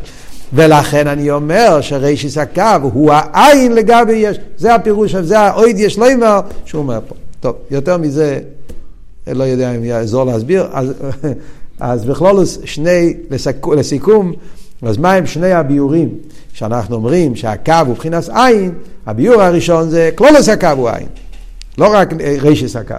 [0.52, 4.38] ולכן אני אומר שרישיס הקו הוא העין לגבי יש.
[4.58, 7.14] זה הפירוש, זה האויד יש לא אמר, שהוא אומר פה.
[7.40, 8.40] טוב, יותר מזה,
[9.26, 10.66] לא יודע אם יעזור להסביר.
[10.72, 10.92] אז
[11.80, 14.32] אז בכלולוס שני, לסיק, לסיכום,
[14.82, 16.08] אז מה הם שני הביורים
[16.52, 18.74] שאנחנו אומרים שהקו הוא מבחינת עין,
[19.06, 21.06] הביור הראשון זה כלולוס הקו הוא עין,
[21.78, 22.12] לא רק
[22.42, 22.94] רישס הקו.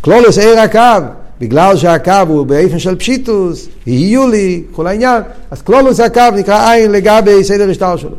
[0.00, 1.06] כלולוס עיר הקו,
[1.40, 6.90] בגלל שהקו הוא באופן של פשיטוס, יהיו לי, כל העניין, אז כלולוס הקו נקרא עין
[6.90, 8.16] לגבי סדר השטר שלו.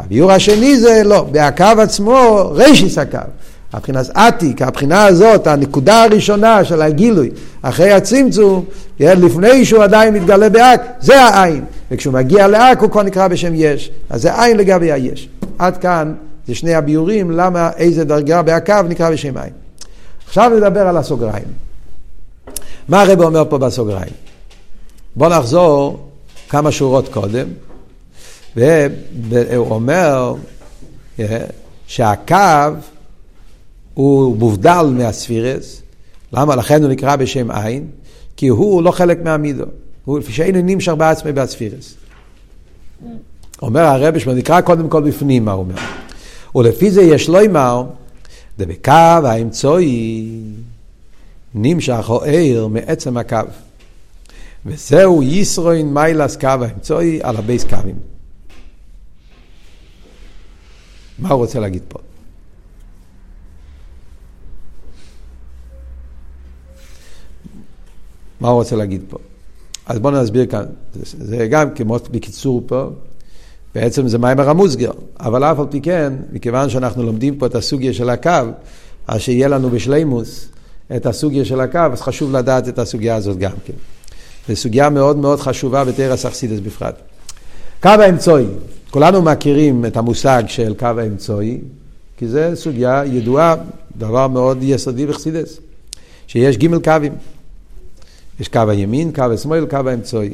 [0.00, 3.18] הביור השני זה לא, בהקו עצמו רישס הקו.
[3.72, 7.30] הבחינת עתיק, הבחינה הזאת, הנקודה הראשונה של הגילוי,
[7.62, 8.64] אחרי הצמצום,
[9.00, 11.64] לפני שהוא עדיין מתגלה באק, זה העין.
[11.90, 13.90] וכשהוא מגיע לאק הוא כבר נקרא בשם יש.
[14.10, 15.28] אז זה עין לגבי היש.
[15.58, 16.14] עד כאן
[16.46, 19.52] זה שני הביורים, למה איזה דרגה בהקו נקרא בשם עין.
[20.26, 21.44] עכשיו נדבר על הסוגריים.
[22.88, 24.12] מה הרב אומר פה בסוגריים?
[25.16, 26.08] בואו נחזור
[26.48, 27.46] כמה שורות קודם,
[28.56, 30.34] והוא אומר
[31.20, 31.38] אה,
[31.86, 32.36] שהקו
[33.94, 35.82] הוא מובדל מהספירות,
[36.32, 36.56] למה?
[36.56, 37.86] לכן הוא נקרא בשם אין,
[38.36, 39.64] כי הוא לא חלק מהמידה,
[40.04, 41.94] הוא לפי שאינו נמשך בעצמו בספירות.
[43.62, 45.74] אומר הרב שהוא נקרא קודם כל בפנים, מה הוא אומר.
[46.54, 47.84] ולפי זה יש לומר,
[48.58, 48.92] דבקו
[49.24, 50.28] האמצעי
[51.54, 53.36] נמשך הארה מעצם הקו.
[54.66, 57.96] וזהו יתרון מעלת קו האמצעי על הב' קווים.
[61.18, 61.98] מה הוא רוצה להגיד פה?
[68.40, 69.18] מה הוא רוצה להגיד פה?
[69.86, 70.64] אז בואו נסביר כאן,
[71.02, 72.84] זה, גם כמו בקיצור פה,
[73.74, 77.92] בעצם זה מיימר המוסגר, אבל אף על פי כן, מכיוון שאנחנו לומדים פה את הסוגיה
[77.92, 78.30] של הקו,
[79.06, 80.48] אז שיהיה לנו בשלימוס
[80.96, 83.72] את הסוגיה של הקו, אז חשוב לדעת את הסוגיה הזאת גם כן.
[84.48, 86.94] זו סוגיה מאוד מאוד חשובה בתרס אכסידס בפרט.
[87.82, 88.44] קו האמצעי,
[88.90, 91.60] כולנו מכירים את המושג של קו האמצעי,
[92.16, 93.54] כי זו סוגיה ידועה,
[93.96, 95.58] דבר מאוד יסודי בחסידס,
[96.26, 97.12] שיש ג' קווים.
[98.40, 100.30] יש קו הימין, קו השמאל, קו האמצעי.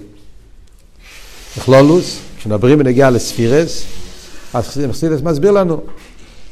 [1.59, 3.85] בכלולוס, כשמדברים בנגיעה לספירס,
[4.55, 5.81] אז חסידס מסביר לנו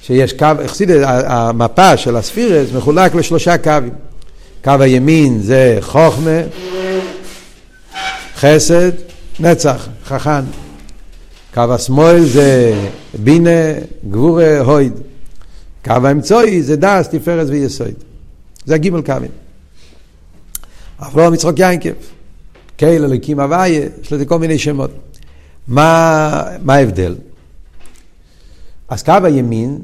[0.02, 3.92] שיש קו, חסידס, המפה של הספירס מחולק לשלושה קווים.
[4.64, 6.40] קו הימין זה חוכמה,
[8.36, 8.92] חסד,
[9.40, 10.44] נצח, חכן.
[11.54, 12.74] קו השמאל זה
[13.14, 13.50] בינה,
[14.10, 14.92] גבורה, הויד.
[15.84, 17.94] קו האמצעי זה דס, תפארת ויסוד.
[18.66, 19.43] זה הגימל קווים.
[21.06, 21.90] אברהם יצחוק יינקב,
[22.76, 24.90] קהיל אלוקים הוויה, יש לזה כל מיני שמות.
[25.68, 27.14] מה, מה ההבדל?
[28.88, 29.78] אז קו הימין,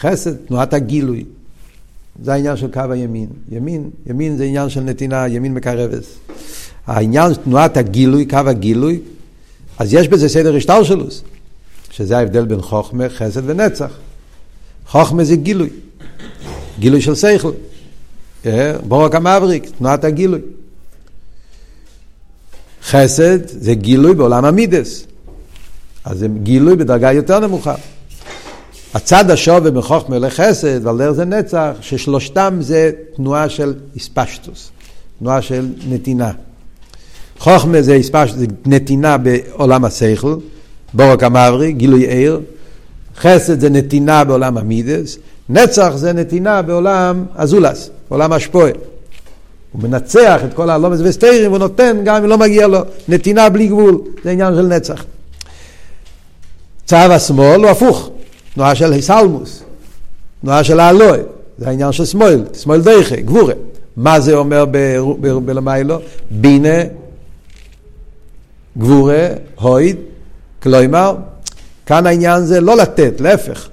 [0.00, 1.24] חסד, תנועת הגילוי.
[2.22, 3.28] זה העניין של קו הימין.
[3.50, 6.02] ימין, ימין זה עניין של נתינה, ימין מקרבת.
[6.86, 9.00] העניין, תנועת הגילוי, קו הגילוי,
[9.78, 11.22] אז יש בזה סדר השטלשלוס,
[11.90, 13.90] שזה ההבדל בין חוכמה, חסד ונצח.
[14.86, 15.68] חוכמה זה גילוי,
[16.78, 17.52] גילוי של שכל.
[18.46, 20.40] אה, בורק המבריק, תנועת הגילוי.
[22.84, 25.06] חסד זה גילוי בעולם המידס.
[26.04, 27.74] אז זה גילוי בדרגה יותר נמוכה.
[28.94, 34.70] הצד השווה מחוכמה לחסד ועל דרך זה נצח, ששלושתם זה תנועה של איספשטוס,
[35.18, 36.32] תנועה של נתינה.
[37.38, 40.36] חוכמה זה, איספשטוס, זה נתינה בעולם השכל,
[40.94, 42.40] בורק המבריק, גילוי עיר.
[43.16, 48.70] חסד זה נתינה בעולם המידס, נצח זה נתינה בעולם הזולס, בעולם השפועה.
[49.72, 53.66] הוא מנצח את כל הלומס וסטיירים, והוא נותן גם אם לא מגיע לו נתינה בלי
[53.66, 55.04] גבול, זה עניין של נצח.
[56.86, 58.10] צו השמאל הוא הפוך,
[58.54, 59.62] תנועה של היסלמוס,
[60.42, 61.20] תנועה של האלוהי,
[61.58, 63.54] זה העניין של שמאל, שמאל דייכה, גבורה.
[63.96, 64.64] מה זה אומר
[65.44, 65.98] בלמיילו?
[66.30, 66.82] בינה,
[68.78, 69.26] גבורה,
[69.60, 69.96] הויד,
[70.62, 71.16] כלומר,
[71.86, 73.68] כאן העניין זה לא לתת, להפך,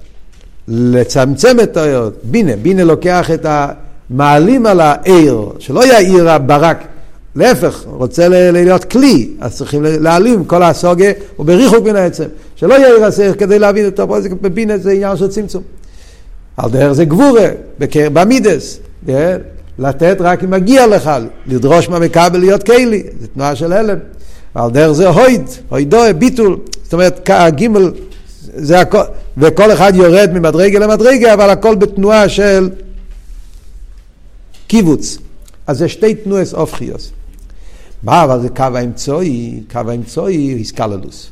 [0.68, 3.46] לצמצם את האור, בינה, בינה לוקח את
[4.10, 6.84] המעלים על העיר, שלא יאיר הברק,
[7.36, 12.24] להפך, רוצה להיות כלי, אז צריכים להעלים כל הסוגה, הוא בריחוק מן העצם,
[12.56, 15.62] שלא יאיר הסער כדי להבין אותו, פה זה בבינה זה עניין של צמצום.
[16.56, 17.48] על דרך זה גבורה,
[18.12, 19.38] במידס, כן?
[19.78, 21.10] לתת רק אם מגיע לך,
[21.46, 23.98] לדרוש מהמכבל להיות כלי, זה תנועה של הלם.
[24.56, 27.92] ועל דרך זה הויד, הוידוי, ביטול, זאת אומרת, הגימל,
[28.54, 28.98] זה הכל,
[29.38, 32.68] וכל אחד יורד ממדרגה למדרגה, אבל הכל בתנועה של
[34.70, 35.18] קיבוץ.
[35.66, 37.10] אז זה שתי תנועס אופחיוס.
[38.02, 41.30] מה אבל זה קו האמצעי, קו האמצעי איסקללוס.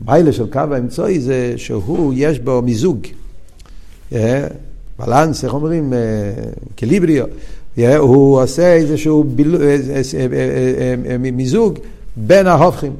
[0.00, 2.98] המיילה של קו האמצעי זה שהוא, יש בו מיזוג.
[4.12, 4.46] אה,
[4.98, 5.92] בלנס, איך אומרים?
[5.92, 5.98] אה,
[6.76, 7.26] קליבריו.
[7.78, 9.24] אה, הוא עושה איזשהו
[11.32, 11.78] מיזוג
[12.16, 12.92] בין ההופכים.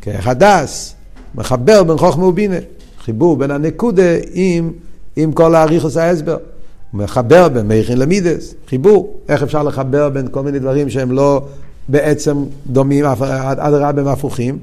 [0.00, 0.94] כחדס,
[1.34, 2.58] מחבר בין חוכמה ובינה.
[2.98, 4.72] חיבור בין הנקודה עם,
[5.16, 6.36] עם כל האריכוס ההסבר.
[6.94, 9.20] מחבר בין מייכין למידס, חיבור.
[9.28, 11.42] איך אפשר לחבר בין כל מיני דברים שהם לא
[11.88, 14.58] בעצם דומים, אדרבה הם הפוכים?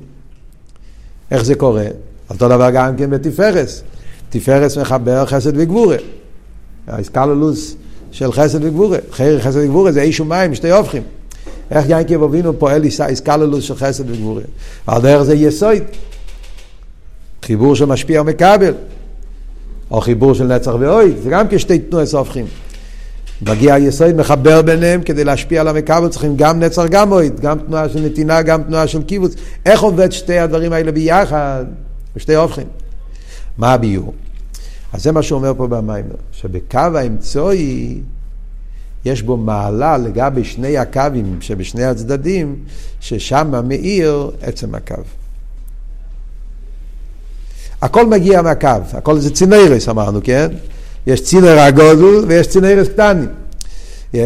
[1.32, 1.86] איך זה קורה?
[2.30, 3.84] אותו דבר גם כן בתפארס.
[4.30, 5.96] תפארס מחבר חסד וגבורה.
[6.88, 7.76] האסקלולוס
[8.12, 8.98] של חסד וגבורה.
[9.12, 11.04] חייר חסד וגבורה זה איש ומים, שתי הופכים.
[11.72, 14.42] איך ינקב אבינו פועל איסקלולוס של חסד וגבורה?
[14.88, 15.84] על דרך זה יסוד.
[17.44, 18.74] חיבור שמשפיע ומקבל.
[19.92, 22.46] או חיבור של נצח ואוי, זה גם כשתי תנועס הופכים.
[23.42, 27.90] מגיע היסוד, מחבר ביניהם כדי להשפיע על המקבל, צריכים גם נצח גם אויד, גם תנועה
[27.90, 29.36] של נתינה, גם תנועה של קיבוץ.
[29.66, 31.66] איך עובד שתי הדברים האלה ביחד?
[32.16, 32.68] בשתי הופכים.
[33.58, 34.14] מה הביור?
[34.94, 38.02] אז זה מה שהוא אומר פה במים, שבקו האמצעי
[39.06, 42.56] יש בו מעלה לגבי שני הקווים שבשני הצדדים,
[43.00, 44.96] ששם מאיר עצם הקו.
[47.82, 50.48] הכל מגיע מהקו, הכל זה צינרס אמרנו, כן?
[51.08, 53.28] יש צינר הגודל ויש צינרס קטנים.
[54.14, 54.18] Yeah.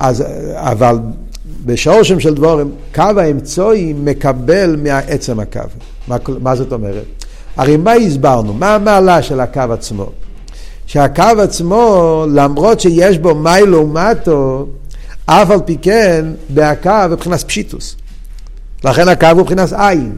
[0.00, 0.98] אז, אבל
[1.64, 5.60] בשורשם של דבורים, קו האמצעי מקבל מעצם הקו.
[6.08, 7.04] מה, מה זאת אומרת?
[7.56, 8.52] הרי מה הסברנו?
[8.52, 10.06] מה המעלה של הקו עצמו?
[10.86, 14.66] שהקו עצמו, למרות שיש בו מיילו ומטו,
[15.26, 17.96] אף על פי כן, בהקו מבחינת פשיטוס.
[18.84, 20.12] לכן הקו הוא מבחינת עין.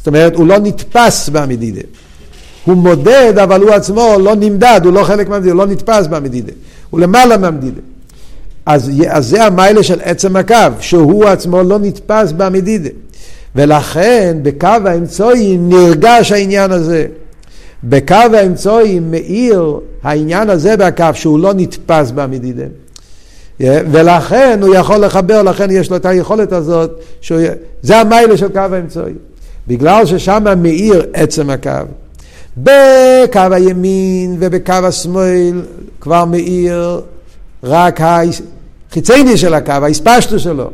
[0.00, 1.80] זאת אומרת, הוא לא נתפס במדידה.
[2.64, 6.52] הוא מודד, אבל הוא עצמו לא נמדד, הוא לא חלק מהמדידה, הוא לא נתפס במדידה.
[6.90, 7.80] הוא למעלה מהמדידה.
[8.66, 12.88] אז, אז זה המיילה של עצם הקו, שהוא עצמו לא נתפס במדידה.
[13.56, 17.06] ולכן בקו האמצעי נרגש העניין הזה.
[17.84, 22.64] בקו האמצעי מאיר העניין הזה בקו שהוא לא נתפס במדידה.
[23.60, 27.40] ולכן הוא יכול לחבר, לכן יש לו את היכולת הזאת, שהוא,
[27.82, 29.12] זה המיילה של קו האמצעי.
[29.70, 31.70] בגלל ששם מאיר עצם הקו.
[32.56, 35.62] בקו הימין ובקו השמאל
[36.00, 37.00] כבר מאיר
[37.64, 40.70] רק החיצייני של הקו, האספשטו שלו.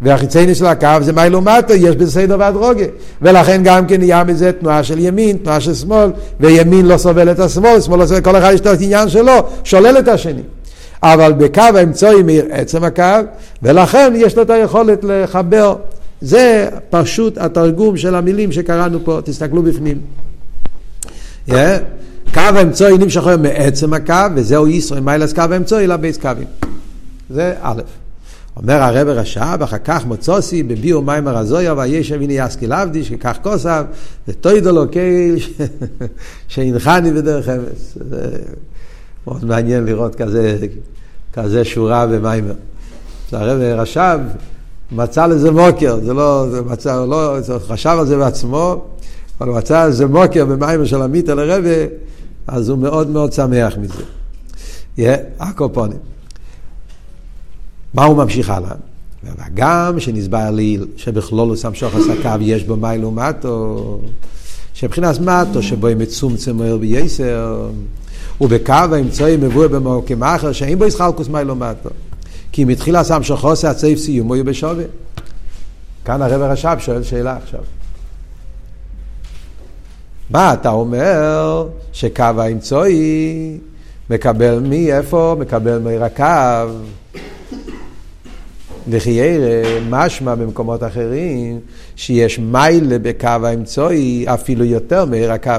[0.00, 2.84] והחיצייני של הקו זה מיילו מטו, יש בסדר והדרוגה.
[3.22, 7.40] ולכן גם כן נהיה מזה תנועה של ימין, תנועה של שמאל, וימין לא סובל את
[7.40, 9.32] השמאל, שמאל לא סובל, כל אחד יש את העניין שלו,
[9.64, 10.42] שולל את השני.
[11.02, 13.20] אבל בקו האמצעי מאיר עצם הקו,
[13.62, 15.76] ולכן יש לו את היכולת לחבר
[16.20, 20.00] זה פשוט התרגום של המילים שקראנו פה, תסתכלו בפנים.
[21.48, 21.52] Yeah.
[22.34, 26.46] קו האמצעי נמשך היום מעצם הקו, וזהו ישראל מיילס קו האמצעי לבייס קווים.
[27.30, 27.82] זה א'.
[28.56, 33.82] אומר הרב רש"ב, אחר כך מוצוסי בביאו מים הרזויה וישב הנה יסקי עבדי, שכך כוסף,
[34.28, 35.36] ותוידו לו קייל
[36.48, 37.98] שהנחני בדרך אמס.
[38.10, 38.38] זה
[39.26, 40.58] מאוד מעניין לראות כזה,
[41.32, 42.54] כזה שורה במיימר.
[43.32, 44.20] הרב רש"ב
[44.92, 48.84] מצא לזה מוקר, זה לא, זה מצא, לא, זה חשב על זה בעצמו,
[49.40, 51.68] אבל הוא מצא לזה מוקר במים של עמית על הרבה,
[52.46, 54.02] אז הוא מאוד מאוד שמח מזה.
[54.98, 55.98] יהיה הקופונים.
[57.94, 58.74] מה הוא ממשיך הלאה?
[59.24, 64.00] וגם שנסבר לי שבכלול הוא שם שוחס הקו יש בו מי לעומתו,
[64.74, 67.68] שבחינת מטו שבו היא מצומצם מהר בייסר,
[68.40, 71.90] ובקו האמצעי מבוא במוקם אחר שאין בו ישחלקוס מי לעומתו.
[72.52, 74.84] כי מתחילה שם שחוסה הצעיף סיומו יהיה בשווה.
[76.04, 77.60] כאן הרב הרש"ב שואל שאלה עכשיו.
[80.30, 83.58] מה אתה אומר שקו האמצעי
[84.10, 85.36] מקבל מאיפה?
[85.38, 86.72] מקבל מהקו.
[88.88, 91.60] וכי ירא משמע במקומות אחרים
[91.96, 95.52] שיש מיילה בקו האמצעי אפילו יותר מעיר הקו.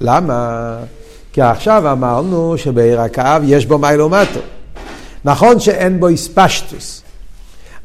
[0.00, 0.78] למה?
[1.32, 4.40] כי עכשיו אמרנו שבעיר הקו יש בו מיילו מטו.
[5.26, 7.02] נכון שאין בו איספשטוס,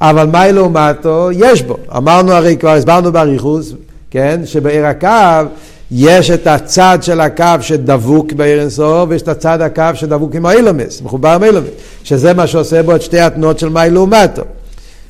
[0.01, 1.77] אבל מיילו מטו יש בו.
[1.97, 3.73] אמרנו הרי כבר, הסברנו באריכוס,
[4.12, 5.49] כן, שבעיר הקו
[5.91, 11.01] יש את הצד של הקו שדבוק בעיר אינסוף, ויש את הצד הקו שדבוק עם האילומס,
[11.01, 11.69] מחובר עם האילומס,
[12.04, 14.41] שזה מה שעושה בו את שתי התנועות של מיילו מטו.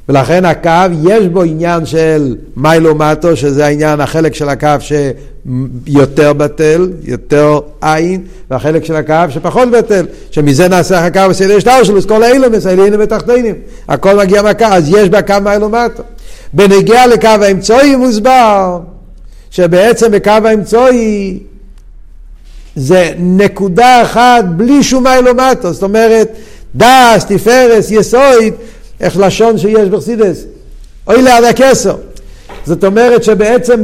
[0.09, 6.91] ולכן הקו, יש בו עניין של מיילו מטו, שזה העניין, החלק של הקו שיותר בטל,
[7.03, 12.99] יותר עין, והחלק של הקו שפחות בטל, שמזה נעשה הקו בסדר שלו, כל האילומס, העליינים
[13.03, 13.55] ותחתינים,
[13.87, 16.03] הכל מגיע מהקו, אז יש בקו מיילו מטו.
[16.53, 18.79] בנגיע לקו האמצעי מוסבר
[19.51, 21.39] שבעצם בקו האמצעי
[22.75, 26.35] זה נקודה אחת בלי שום מיילו מטו, זאת אומרת
[26.75, 28.53] דס, תפארס, יסויד,
[29.01, 30.45] איך לשון שיש בחסידס,
[31.07, 31.95] אוי ליד הכסר.
[32.65, 33.83] זאת אומרת שבעצם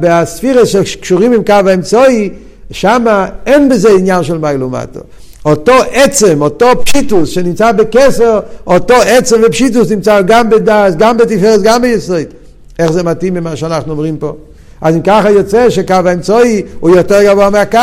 [0.00, 2.30] בספירס שקשורים עם קו האמצעי,
[2.70, 3.04] שם
[3.46, 5.00] אין בזה עניין של מיילו מטו.
[5.44, 11.82] אותו עצם, אותו פשיטוס שנמצא בכסר, אותו עצם ופשיטוס נמצא גם בדס, גם בתפארת, גם
[11.82, 12.24] ביסוד.
[12.78, 14.32] איך זה מתאים ממה שאנחנו אומרים פה?
[14.80, 17.78] אז אם ככה יוצא שקו האמצעי הוא יותר גבוה מהקו.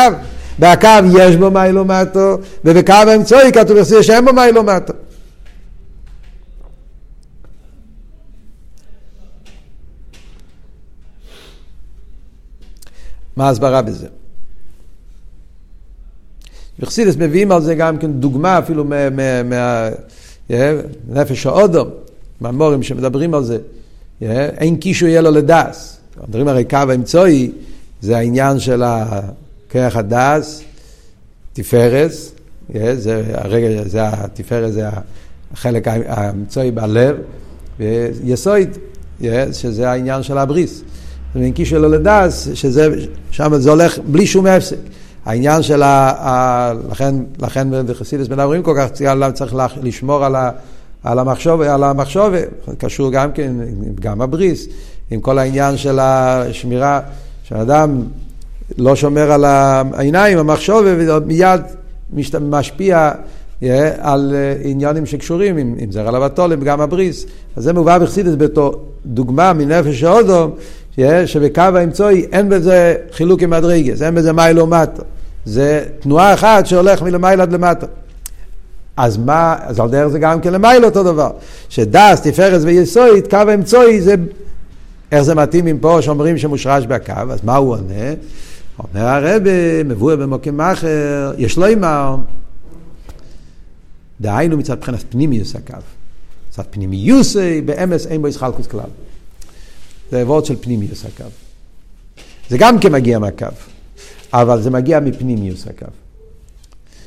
[0.58, 4.62] בהקו יש בו מיילו מטו, ובקו האמצעי כתוב שאין בו מיילו
[13.36, 14.06] מה ההסברה בזה?
[16.78, 18.84] בחסידס מביאים על זה גם כן דוגמה אפילו
[20.48, 21.90] מהנפש האודום,
[22.40, 23.58] מהמורים שמדברים על זה.
[24.20, 25.98] אין קישו יהיה לו לדס.
[26.28, 27.52] מדברים הרי קו האמצעי,
[28.00, 30.62] זה העניין של הכרך הדס,
[31.52, 32.32] תפארס,
[32.94, 34.88] זה הרגע, זה התפארס, זה
[35.52, 37.16] החלק האמצעי בלב,
[37.78, 38.78] ויסויד,
[39.52, 40.82] שזה העניין של הבריס.
[41.36, 42.88] ומנקי שלו לדס, שזה,
[43.30, 44.76] שם זה הולך בלי שום הפסק.
[45.24, 46.12] העניין של ה...
[46.18, 48.90] ה לכן, לכן בחסידס מדברים כל כך,
[49.32, 50.50] צריך לשמור על, ה,
[51.04, 52.32] על המחשוב, על המחשוב,
[52.78, 53.52] קשור גם כן,
[54.00, 54.66] גם הבריס,
[55.10, 57.00] עם כל העניין של השמירה,
[57.42, 58.02] שאדם
[58.78, 61.60] לא שומר על העיניים, המחשוב, ומיד
[62.40, 63.12] משפיע
[63.98, 67.26] על עניינים שקשורים, אם זה רלבטולים, גם הבריס.
[67.56, 70.50] אז זה מובא בחסידס בתור דוגמה מנפש האודום,
[71.26, 75.02] שבקו האמצעי אין בזה חילוק עם מדרגס, אין בזה מיילו מטו.
[75.44, 77.86] זה תנועה אחת שהולך מלמעלה עד למטה.
[78.96, 81.30] אז מה, אז על דרך זה גם כן למעלה אותו דבר.
[81.68, 84.14] שדס, תפארס ויסויד, קו האמצעי זה,
[85.12, 88.14] איך זה מתאים עם פה שאומרים שמושרש בקו, אז מה הוא עונה?
[88.78, 89.42] אומר הרב,
[89.84, 92.16] מבואר במוקים אחר, יש לו אימר.
[94.20, 95.76] דהיינו מצד מבחינת פנימיוס הקו.
[96.50, 98.80] מצד פנימיוסי, באמס אין בו ישחלקוס כלל.
[100.10, 101.24] זה וורד של פנימיוס הקו.
[102.50, 103.46] זה גם כן מגיע מהקו,
[104.32, 105.86] אבל זה מגיע מפנימיוס הקו.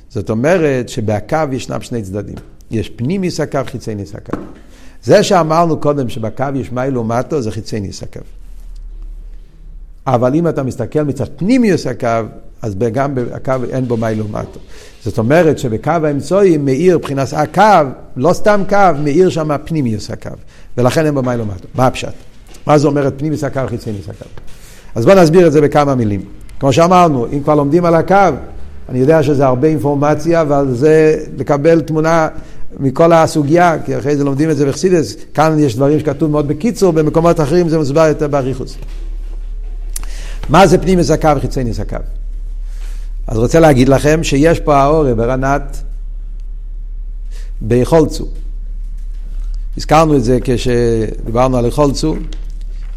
[0.09, 2.35] זאת אומרת שבקו ישנם שני צדדים.
[2.71, 4.37] יש פנימיוס הקו, חיצייניס הקו.
[5.03, 8.19] זה שאמרנו קודם שבקו יש מיילו מטו, זה חיצייניס הקו.
[10.07, 12.07] אבל אם אתה מסתכל מצד פנימיוס הקו,
[12.61, 14.59] אז גם בקו אין בו מיילו מטו.
[15.03, 20.29] זאת אומרת שבקו האמצעי מאיר מבחינת הקו, לא סתם קו, מאיר שם פנימיוס הקו.
[20.77, 21.67] ולכן אין בו מיילו מטו.
[21.75, 22.13] מה הפשט?
[22.67, 24.25] מה זה אומר את פנימיס הקו, חיצוניס הקו?
[24.95, 26.21] אז בואו נסביר את זה בכמה מילים.
[26.59, 28.15] כמו שאמרנו, אם כבר לומדים על הקו,
[28.89, 32.27] אני יודע שזה הרבה אינפורמציה, ועל זה לקבל תמונה
[32.79, 36.93] מכל הסוגיה, כי אחרי זה לומדים את זה בחסידס, כאן יש דברים שכתוב מאוד בקיצור,
[36.93, 38.75] במקומות אחרים זה מוסבר יותר באריכוס.
[40.49, 41.97] מה זה פנימיס הקו וחיצוניס הקו?
[43.27, 45.83] אז רוצה להגיד לכם שיש פה האורה ברנת
[47.61, 48.25] ביכולצו.
[49.77, 52.19] הזכרנו את זה כשדיברנו על יכולצו, אה?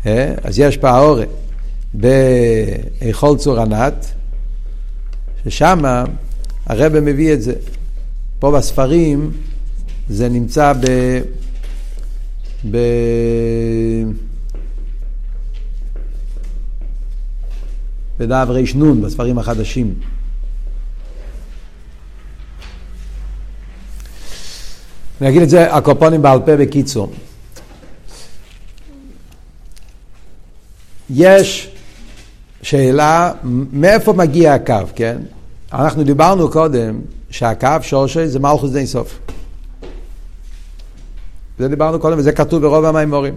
[0.05, 1.25] אז יש פה האורה
[1.95, 4.07] באכול צור ענת,
[5.45, 5.85] ששם
[6.67, 7.55] הרב מביא את זה.
[8.39, 9.31] פה בספרים
[10.09, 10.87] זה נמצא ב...
[12.71, 12.77] ב...
[18.19, 19.95] בדף רנ, בספרים החדשים.
[25.21, 27.13] אני אגיד את זה הקופונים בעל פה בקיצור.
[31.11, 31.71] יש
[32.63, 33.33] שאלה
[33.73, 35.19] מאיפה מגיע הקו, כן?
[35.73, 37.01] אנחנו דיברנו קודם
[37.31, 39.19] שהקו שורשי זה מלכוס די סוף.
[41.59, 43.35] זה דיברנו קודם וזה כתוב ברוב המימורים.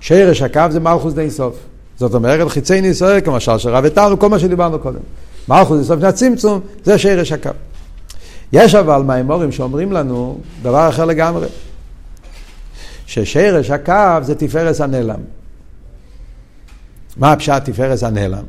[0.00, 1.56] שרש הקו זה מלכוס די סוף.
[1.98, 5.00] זאת אומרת, חיצי נישראל, כמשל שרב איתנו, כל מה שדיברנו קודם.
[5.48, 7.50] מלכוס די סוף מהצמצום, זה שרש הקו.
[8.52, 11.46] יש אבל מימורים שאומרים לנו דבר אחר לגמרי.
[13.06, 15.20] ששרש הקו זה תפארס הנעלם.
[17.16, 18.44] מה הפשט תפארס הנעלם?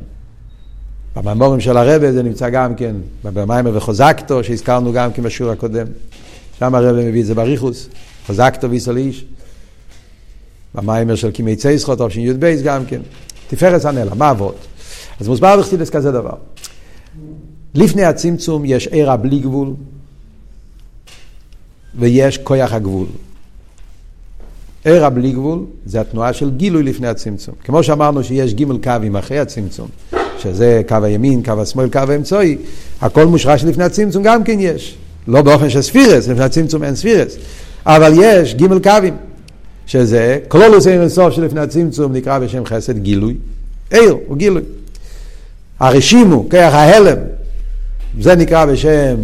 [1.16, 5.86] במאמורים של הרבה זה נמצא גם כן, במיימר וחוזקתו, שהזכרנו גם כן בשיעור הקודם.
[6.58, 7.88] שם הרבה מביא את זה בריחוס,
[8.26, 9.24] חוזקתו ויסול איש.
[10.74, 13.00] במיימר של קימי צייסחוט, או שי"ב גם כן.
[13.48, 14.66] תפארס הנעלם, מה אבות?
[15.20, 16.34] אז מוסבר בחסידס כזה דבר.
[17.74, 19.74] לפני הצמצום יש ערה בלי גבול,
[21.94, 23.06] ויש כויח הגבול.
[24.84, 27.54] ערה בלי גבול זה התנועה של גילוי לפני הצמצום.
[27.64, 29.88] כמו שאמרנו שיש גימל קווים אחרי הצמצום,
[30.38, 32.56] שזה קו הימין, קו השמאל, קו האמצעי,
[33.00, 34.96] הכל מושרש לפני הצמצום גם כן יש.
[35.28, 37.36] לא באופן של ספירס, לפני הצמצום אין ספירס,
[37.86, 39.14] אבל יש גימל קווים,
[39.86, 43.34] שזה כלולוס אין סוף שלפני הצמצום נקרא בשם חסד גילוי.
[43.90, 44.62] עיר הוא גילוי.
[45.80, 47.16] הרשימו, כרך ההלם,
[48.20, 49.16] זה נקרא בשם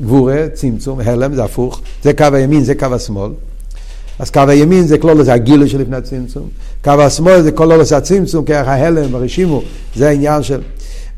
[0.00, 3.32] גבורה, צמצום, הלם, זה הפוך, זה קו הימין, זה קו השמאל.
[4.18, 6.48] אז קו הימין זה כלולוס הגילוי שלפני הצמצום,
[6.84, 9.62] קו השמאל זה כלולוס הצמצום, כרך ההלם, הרשימו,
[9.94, 10.60] זה העניין של...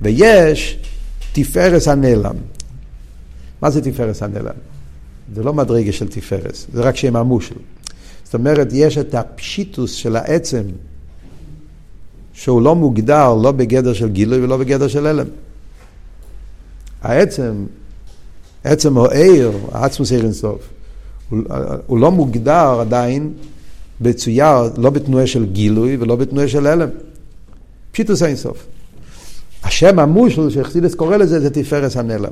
[0.03, 0.79] ויש
[1.33, 2.35] תפארס הנעלם.
[3.63, 4.55] מה זה תפארס הנעלם?
[5.35, 7.55] זה לא מדרגה של תפארס, זה רק שם המושל.
[8.25, 10.63] זאת אומרת, יש את הפשיטוס של העצם,
[12.33, 15.27] שהוא לא מוגדר לא בגדר של גילוי ולא בגדר של הלם.
[17.03, 17.53] העצם,
[18.65, 20.69] עצם או עיר, העצמוס עיר אינסוף,
[21.31, 21.39] הוא,
[21.87, 23.33] הוא לא מוגדר עדיין
[24.01, 26.89] בצויר, לא בתנועה של גילוי ולא בתנועה של הלם.
[27.93, 28.67] פשיטוס אינסוף.
[29.65, 32.31] השם המושל שחסידס קורא לזה זה תפארס הנעלם.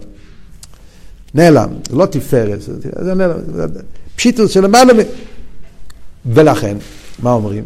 [1.34, 3.36] נעלם, זה לא תפארת, זה נעלם,
[4.16, 4.96] פשיטוס של למעלה מ...
[6.26, 6.76] ולכן,
[7.22, 7.64] מה אומרים?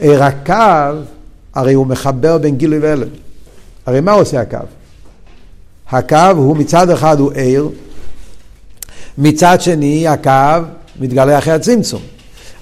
[0.00, 1.00] ער הקו,
[1.54, 3.08] הרי הוא מחבר בין גילוי והלם.
[3.86, 4.58] הרי מה עושה הקו?
[5.90, 7.66] הקו הוא מצד אחד הוא ער,
[9.18, 10.66] מצד שני הקו
[11.00, 12.02] מתגלה אחרי הצמצום.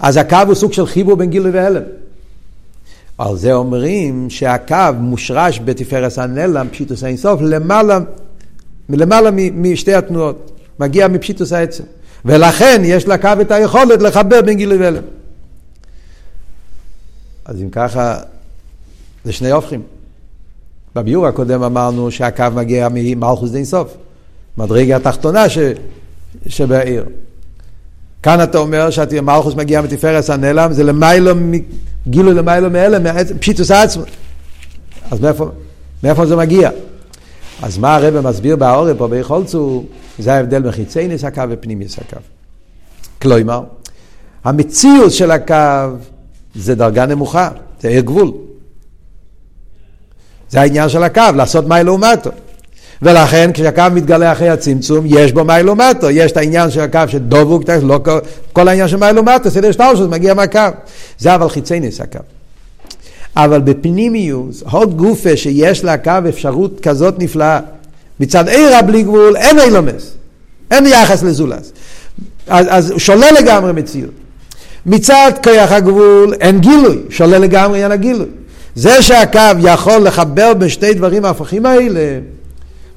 [0.00, 1.82] אז הקו הוא סוג של חיבור בין גילוי והלם.
[3.18, 7.98] על זה אומרים שהקו מושרש בתפארת הנעלם, פשיטוס אינסוף, למעלה
[8.88, 11.84] מלמעלה משתי התנועות, מגיע מפשיטוס העצם.
[12.24, 15.02] ולכן יש לקו את היכולת לחבר בין גילוי והלם.
[17.44, 18.18] אז אם ככה,
[19.24, 19.82] זה שני הופכים.
[20.94, 23.96] בביור הקודם אמרנו שהקו מגיע ממלכוס די סוף,
[24.58, 25.58] מדרגה התחתונה ש...
[26.46, 27.04] שבעיר.
[28.22, 31.30] כאן אתה אומר שמלכוס מגיע מתפארס הנעלם, זה למיילו,
[32.08, 33.06] גילוי למיילו מהלם,
[33.40, 34.02] פשיטוס העצמו.
[35.10, 35.50] אז מאיפה,
[36.02, 36.70] מאיפה זה מגיע?
[37.62, 39.84] אז מה הרב מסביר בעורף פה ביכולצו,
[40.18, 42.20] זה ההבדל בין חיצייניס הקו ופנימיס הקו.
[43.22, 43.62] כלומר,
[44.44, 45.96] המציאות של הקו
[46.54, 48.32] זה דרגה נמוכה, זה עיר גבול.
[50.50, 52.30] זה העניין של הקו, לעשות מי לעומתו.
[53.02, 56.10] ולכן כשהקו מתגלה אחרי הצמצום, יש בו מי לעומתו.
[56.10, 58.00] יש את העניין של הקו שדובוק, לא
[58.52, 60.60] כל העניין של מי לעומתו, סדר שטרשוס מגיע מהקו.
[61.18, 62.18] זה אבל חיצייניס הקו.
[63.36, 67.60] אבל בפנימיוס, הוד גופה שיש לקו אפשרות כזאת נפלאה,
[68.20, 70.12] מצד עירה בלי גבול אין אילומס,
[70.70, 71.72] אין יחס לזולס.
[72.46, 74.10] אז, אז שולל לגמרי מציאות.
[74.86, 78.26] מצד כוח הגבול אין גילוי, שולל לגמרי עניין הגילוי.
[78.74, 82.18] זה שהקו יכול לחבר בין שתי דברים ההפכים האלה,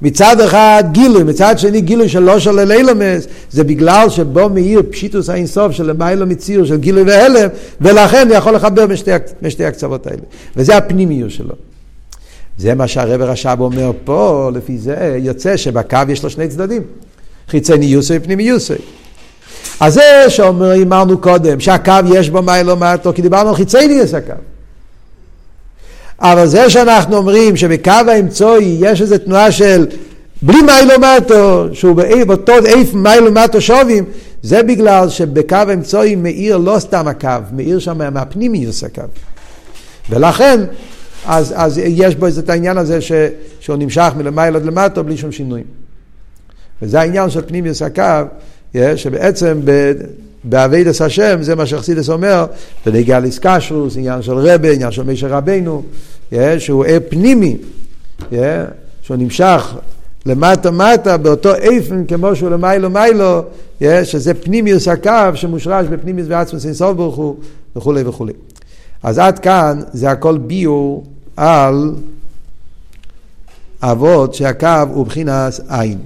[0.02, 5.72] מצד אחד גילוי, מצד שני גילוי שלא שולל אילומס, זה בגלל שבו מאיר פשיטוס האינסוף
[5.72, 7.48] של למיילו מציר של גילוי והלם,
[7.80, 9.10] ולכן יכול לחבר משתי,
[9.42, 10.22] משתי הקצוות האלה.
[10.56, 11.54] וזה הפנימיות שלו.
[12.58, 16.82] זה מה שהרב רש"ב אומר פה, לפי זה יוצא שבקו יש לו שני צדדים,
[17.48, 18.74] חיצוני יוסי ופנימי יוסי.
[19.80, 24.32] אז זה שאמרנו קודם, שהקו יש בו מיילו מטו, כי דיברנו על חיצוני יש הקו.
[26.20, 29.86] אבל זה שאנחנו אומרים שבקו האמצעי יש איזו תנועה של
[30.42, 31.96] בלי מיילו מטו, שהוא
[32.26, 34.04] באותו איף מיילו מטו שווים,
[34.42, 39.02] זה בגלל שבקו האמצעי מאיר לא סתם הקו, מאיר שם מהפנימיוס הקו.
[40.10, 40.60] ולכן,
[41.26, 43.12] אז, אז יש בו את העניין הזה ש,
[43.60, 45.64] שהוא נמשך מלמעלה עד למטו בלי שום שינויים.
[46.82, 48.02] וזה העניין של פנימיוס הקו,
[48.96, 49.60] שבעצם
[50.48, 52.46] באביידס השם, זה מה שחסידס אומר,
[52.86, 55.82] בנגיע לאיסקשרוס, עניין של רבה, עניין של מישר רבנו,
[56.58, 57.56] שהוא ער פנימי,
[59.02, 59.74] שהוא נמשך
[60.26, 63.42] למטה מטה באותו איפן כמו שהוא למיילו מיילו,
[64.04, 67.36] שזה פנימיוס הקו שמושרש בפנימיוס ועצמוס אינסוף ברוך הוא
[67.76, 68.32] וכולי וכולי.
[69.02, 71.04] אז עד כאן זה הכל ביור
[71.36, 71.94] על
[73.82, 75.98] אבות שהקו הוא בחינת עין.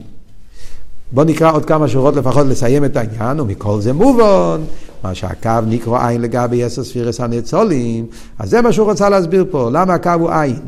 [1.12, 4.60] בואו נקרא עוד כמה שורות לפחות לסיים את העניין, ומכל זה מובן,
[5.04, 8.06] מה שהקו נקרא עין לגבי עשר ספירס הנצולים,
[8.38, 10.58] אז זה מה שהוא רוצה להסביר פה, למה הקו הוא עין.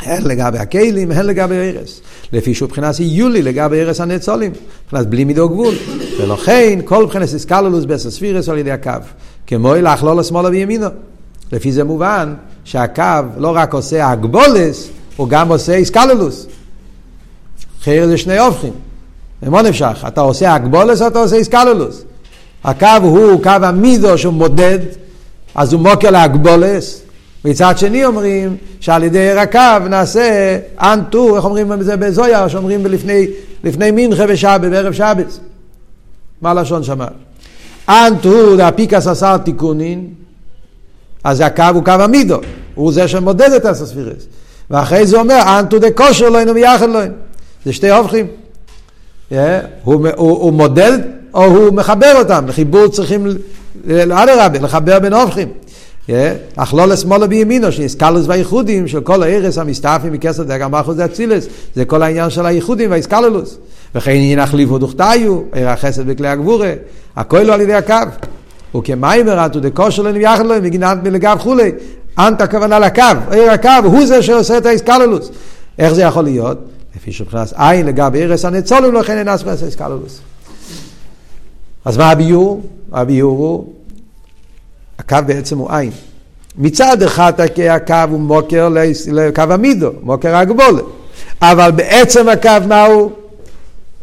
[0.00, 2.00] הן לגבי הכלים, הן לגבי הרס.
[2.32, 4.52] לפי שהוא מבחינת יולי לגבי הרס הנצולים.
[4.84, 5.74] מבחינת בלי מידו גבול.
[6.20, 8.90] ולכן כל מבחינת איסקלולוס בסספירס על ידי הקו.
[9.46, 10.86] כמו לאכלול לשמאלה וימינו.
[11.52, 12.34] לפי זה מובן
[12.64, 13.02] שהקו
[13.38, 16.46] לא רק עושה הגבולס, הוא גם עושה איסקלולוס.
[17.82, 18.72] חייר זה שני הופכים.
[19.46, 22.04] אמון נמשך, אתה עושה הגבולס או אתה עושה איסקלולוס.
[22.64, 24.78] הקו הוא קו המידו שהוא מודד,
[25.54, 27.02] אז הוא מקור להגבלות.
[27.44, 32.86] מצד שני אומרים שעל ידי הקו נעשה אנת הוא, איך אומרים את זה בזוהר, שאומרים
[32.86, 33.26] לפני,
[33.64, 35.38] לפני מנחה ושבת, בערב שבת.
[36.42, 37.06] מה הלשון שמה?
[37.88, 40.08] אנת הוא דאפיקת עשר תיקונין,
[41.24, 42.40] אז הקו הוא קו המידה,
[42.74, 44.26] הוא זה שמודד את הספירות.
[44.70, 47.12] ואחרי זה אומר, אנת הוא דקשיר לון ומייחד לון.
[47.64, 48.26] זה שתי הפכים.
[49.84, 50.98] הוא, מודד
[51.34, 52.44] או הוא מחבר אותם.
[52.48, 53.26] לחיבור צריכים,
[53.88, 55.48] אדרבה, לחבר בין הופכים.
[56.56, 61.84] אך לא לשמאלה בימינו, שאיסקלוס והייחודים של כל הארס המסתעפים מכסר דגה מאחוז אצילס, זה
[61.84, 63.58] כל העניין של הייחודים והאיסקלולוס.
[63.94, 66.72] וכן ינח ליבו דוכתיו, עיר החסד בכלי הגבורה,
[67.16, 67.94] הכל לא על ידי הקו.
[68.74, 71.72] וכמיימר אנטו דקושר לנו יחד לו, מגינת מלגב כולי.
[72.18, 75.30] אנט הכוונה לקו, עיר הקו, הוא זה שעושה את האיסקלולוס.
[75.78, 76.58] איך זה יכול להיות?
[77.00, 80.20] לפי שמבחינת עין לגבי ערס הנצולים, לכן אין אספרס האיסקלולוס.
[81.84, 82.62] אז מה הביור?
[82.92, 83.72] הביור הוא,
[84.98, 85.90] הקו בעצם הוא עין.
[86.56, 87.32] מצד אחד
[87.70, 88.68] הקו הוא מוקר
[89.12, 90.84] לקו המידו, מוקר הגבולת.
[91.42, 93.12] אבל בעצם הקו מהו?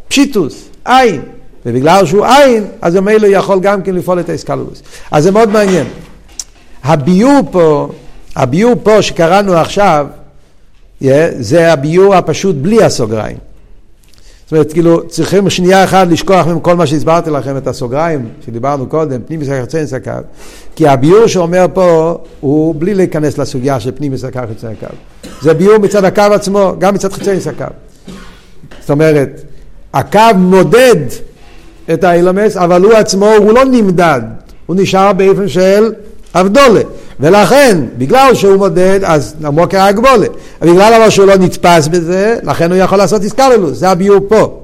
[0.08, 1.22] פשיטוס, עין.
[1.66, 4.82] ובגלל שהוא עין, אז המילא יכול גם כן לפעול את האסקלולוס.
[5.12, 5.88] אז זה מאוד מעניין.
[6.84, 7.90] הביור פה,
[8.36, 10.08] הביור פה שקראנו עכשיו,
[11.40, 13.38] זה הביור הפשוט בלי הסוגריים.
[14.46, 19.22] זאת אומרת, כאילו, צריכים שנייה אחת לשכוח מכל מה שהסברתי לכם, את הסוגריים שדיברנו קודם,
[19.28, 20.20] פנים מסקר חיצוני סקר.
[20.76, 24.88] כי הביור שאומר פה, הוא בלי להיכנס לסוגיה של פנים מסקר חיצוני סקר.
[25.42, 27.68] זה ביור מצד הקו עצמו, גם מצד חיצוני סקר.
[28.80, 29.42] זאת אומרת,
[29.94, 30.96] הקו מודד
[31.94, 34.22] את האילומס, אבל הוא עצמו, הוא לא נמדד,
[34.66, 35.94] הוא נשאר באופן של
[36.42, 36.82] אבדולה.
[37.20, 40.28] ולכן, בגלל שהוא מודד, אז המוקר הגבולה.
[40.62, 44.60] בגלל אבל שהוא לא נתפס בזה, לכן הוא יכול לעשות איסקללוס, זה הביור פה.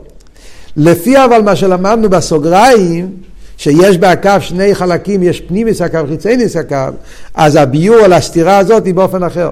[0.78, 3.10] לפי אבל מה שלמדנו בסוגריים,
[3.58, 6.96] שיש בהקו שני חלקים, יש פנימיס הקו, חיצייניס הקו,
[7.34, 9.50] אז הביור על הסתירה הזאת היא באופן אחר.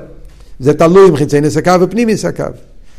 [0.60, 2.44] זה תלוי עם חיצייניס הקו ופנימיס הקו.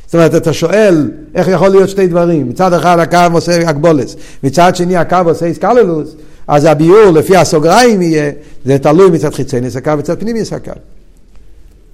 [0.07, 2.49] זאת אומרת, אתה שואל איך יכול להיות שתי דברים.
[2.49, 6.15] מצד אחד הקו עושה אגבולס, מצד שני הקו עושה איסקללוס,
[6.53, 8.31] אז הביאור לפי הסוגריים יהיה,
[8.65, 10.73] זה תלוי מצד חיצייניס הקו וצד פנימיס הקו.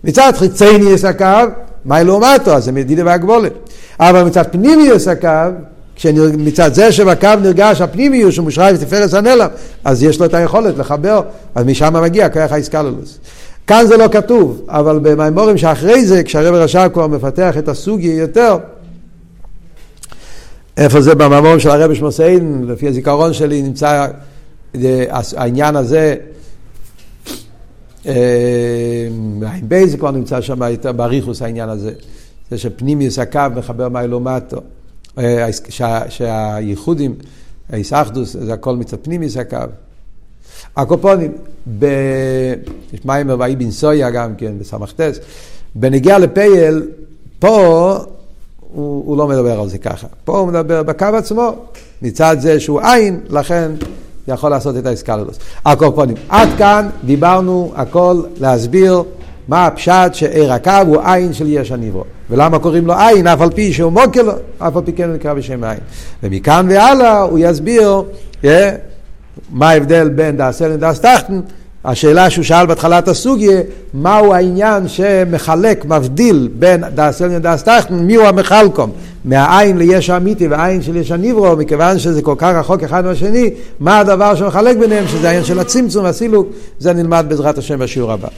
[0.04, 1.24] מצד חיצייניס הקו,
[1.84, 2.54] מה לעומתו?
[2.54, 3.52] אז זה מדידה והגבולת.
[4.00, 5.28] אבל מצד פנימיוס הקו,
[6.38, 9.48] מצד זה שבקו נרגש הפנימיוס שמושרש בתפארת הנלם,
[9.84, 11.22] אז יש לו את היכולת לחבר,
[11.54, 13.18] אז משם מגיע כוח האיסקללוס.
[13.66, 18.56] כאן זה לא כתוב, אבל במימורים שאחרי זה, כשהרב רש"ב כבר מפתח את הסוגיה יותר,
[20.76, 24.06] איפה זה במימורים של הרב שמוסיין, לפי הזיכרון שלי נמצא
[25.36, 26.16] העניין הזה,
[28.06, 29.08] אה,
[29.62, 30.58] בייז כבר נמצא שם
[30.96, 31.92] באריכוס העניין הזה,
[32.50, 34.60] זה שפנימיוס הקו מחבר מיילומטו,
[35.18, 35.48] אה,
[36.08, 37.14] שהייחודים,
[37.70, 39.56] האיסאחדוס, זה הכל מצד פנימיוס הקו.
[40.76, 41.32] הקופונים.
[42.92, 45.18] יש מיימר ואיבן סויה גם כן, בסמכתס,
[45.74, 46.82] בנגיע לפייל,
[47.38, 47.98] פה
[48.60, 50.06] הוא, הוא לא מדבר על זה ככה.
[50.24, 51.54] פה הוא מדבר בקו עצמו,
[52.02, 53.72] מצד זה שהוא עין, לכן
[54.28, 55.38] יכול לעשות את האסקללוס.
[55.64, 59.02] הקופונים, עד כאן דיברנו הכל להסביר
[59.48, 62.04] מה הפשט שעיר הקו הוא עין של יש הניברו.
[62.30, 65.14] ולמה קוראים לו עין, אף על פי שהוא מוקר לו, אף על פי כן הוא
[65.14, 65.78] נקרא בשם עין.
[66.22, 68.02] ומכאן והלאה הוא יסביר,
[68.42, 68.46] yeah,
[69.50, 71.40] מה ההבדל בין דאסל לדאס טחטן,
[71.90, 73.60] השאלה שהוא שאל בהתחלת הסוגיה,
[73.94, 78.90] מהו העניין שמחלק, מבדיל בין דאסל לדאס טחטן, מיהו המחלקום,
[79.24, 83.98] מהעין ליש האמיתי והעין של יש הניברו, מכיוון שזה כל כך רחוק אחד מהשני, מה
[83.98, 88.28] הדבר שמחלק ביניהם, שזה העניין של הצמצום והסילוק, זה נלמד בעזרת השם בשיעור הבא.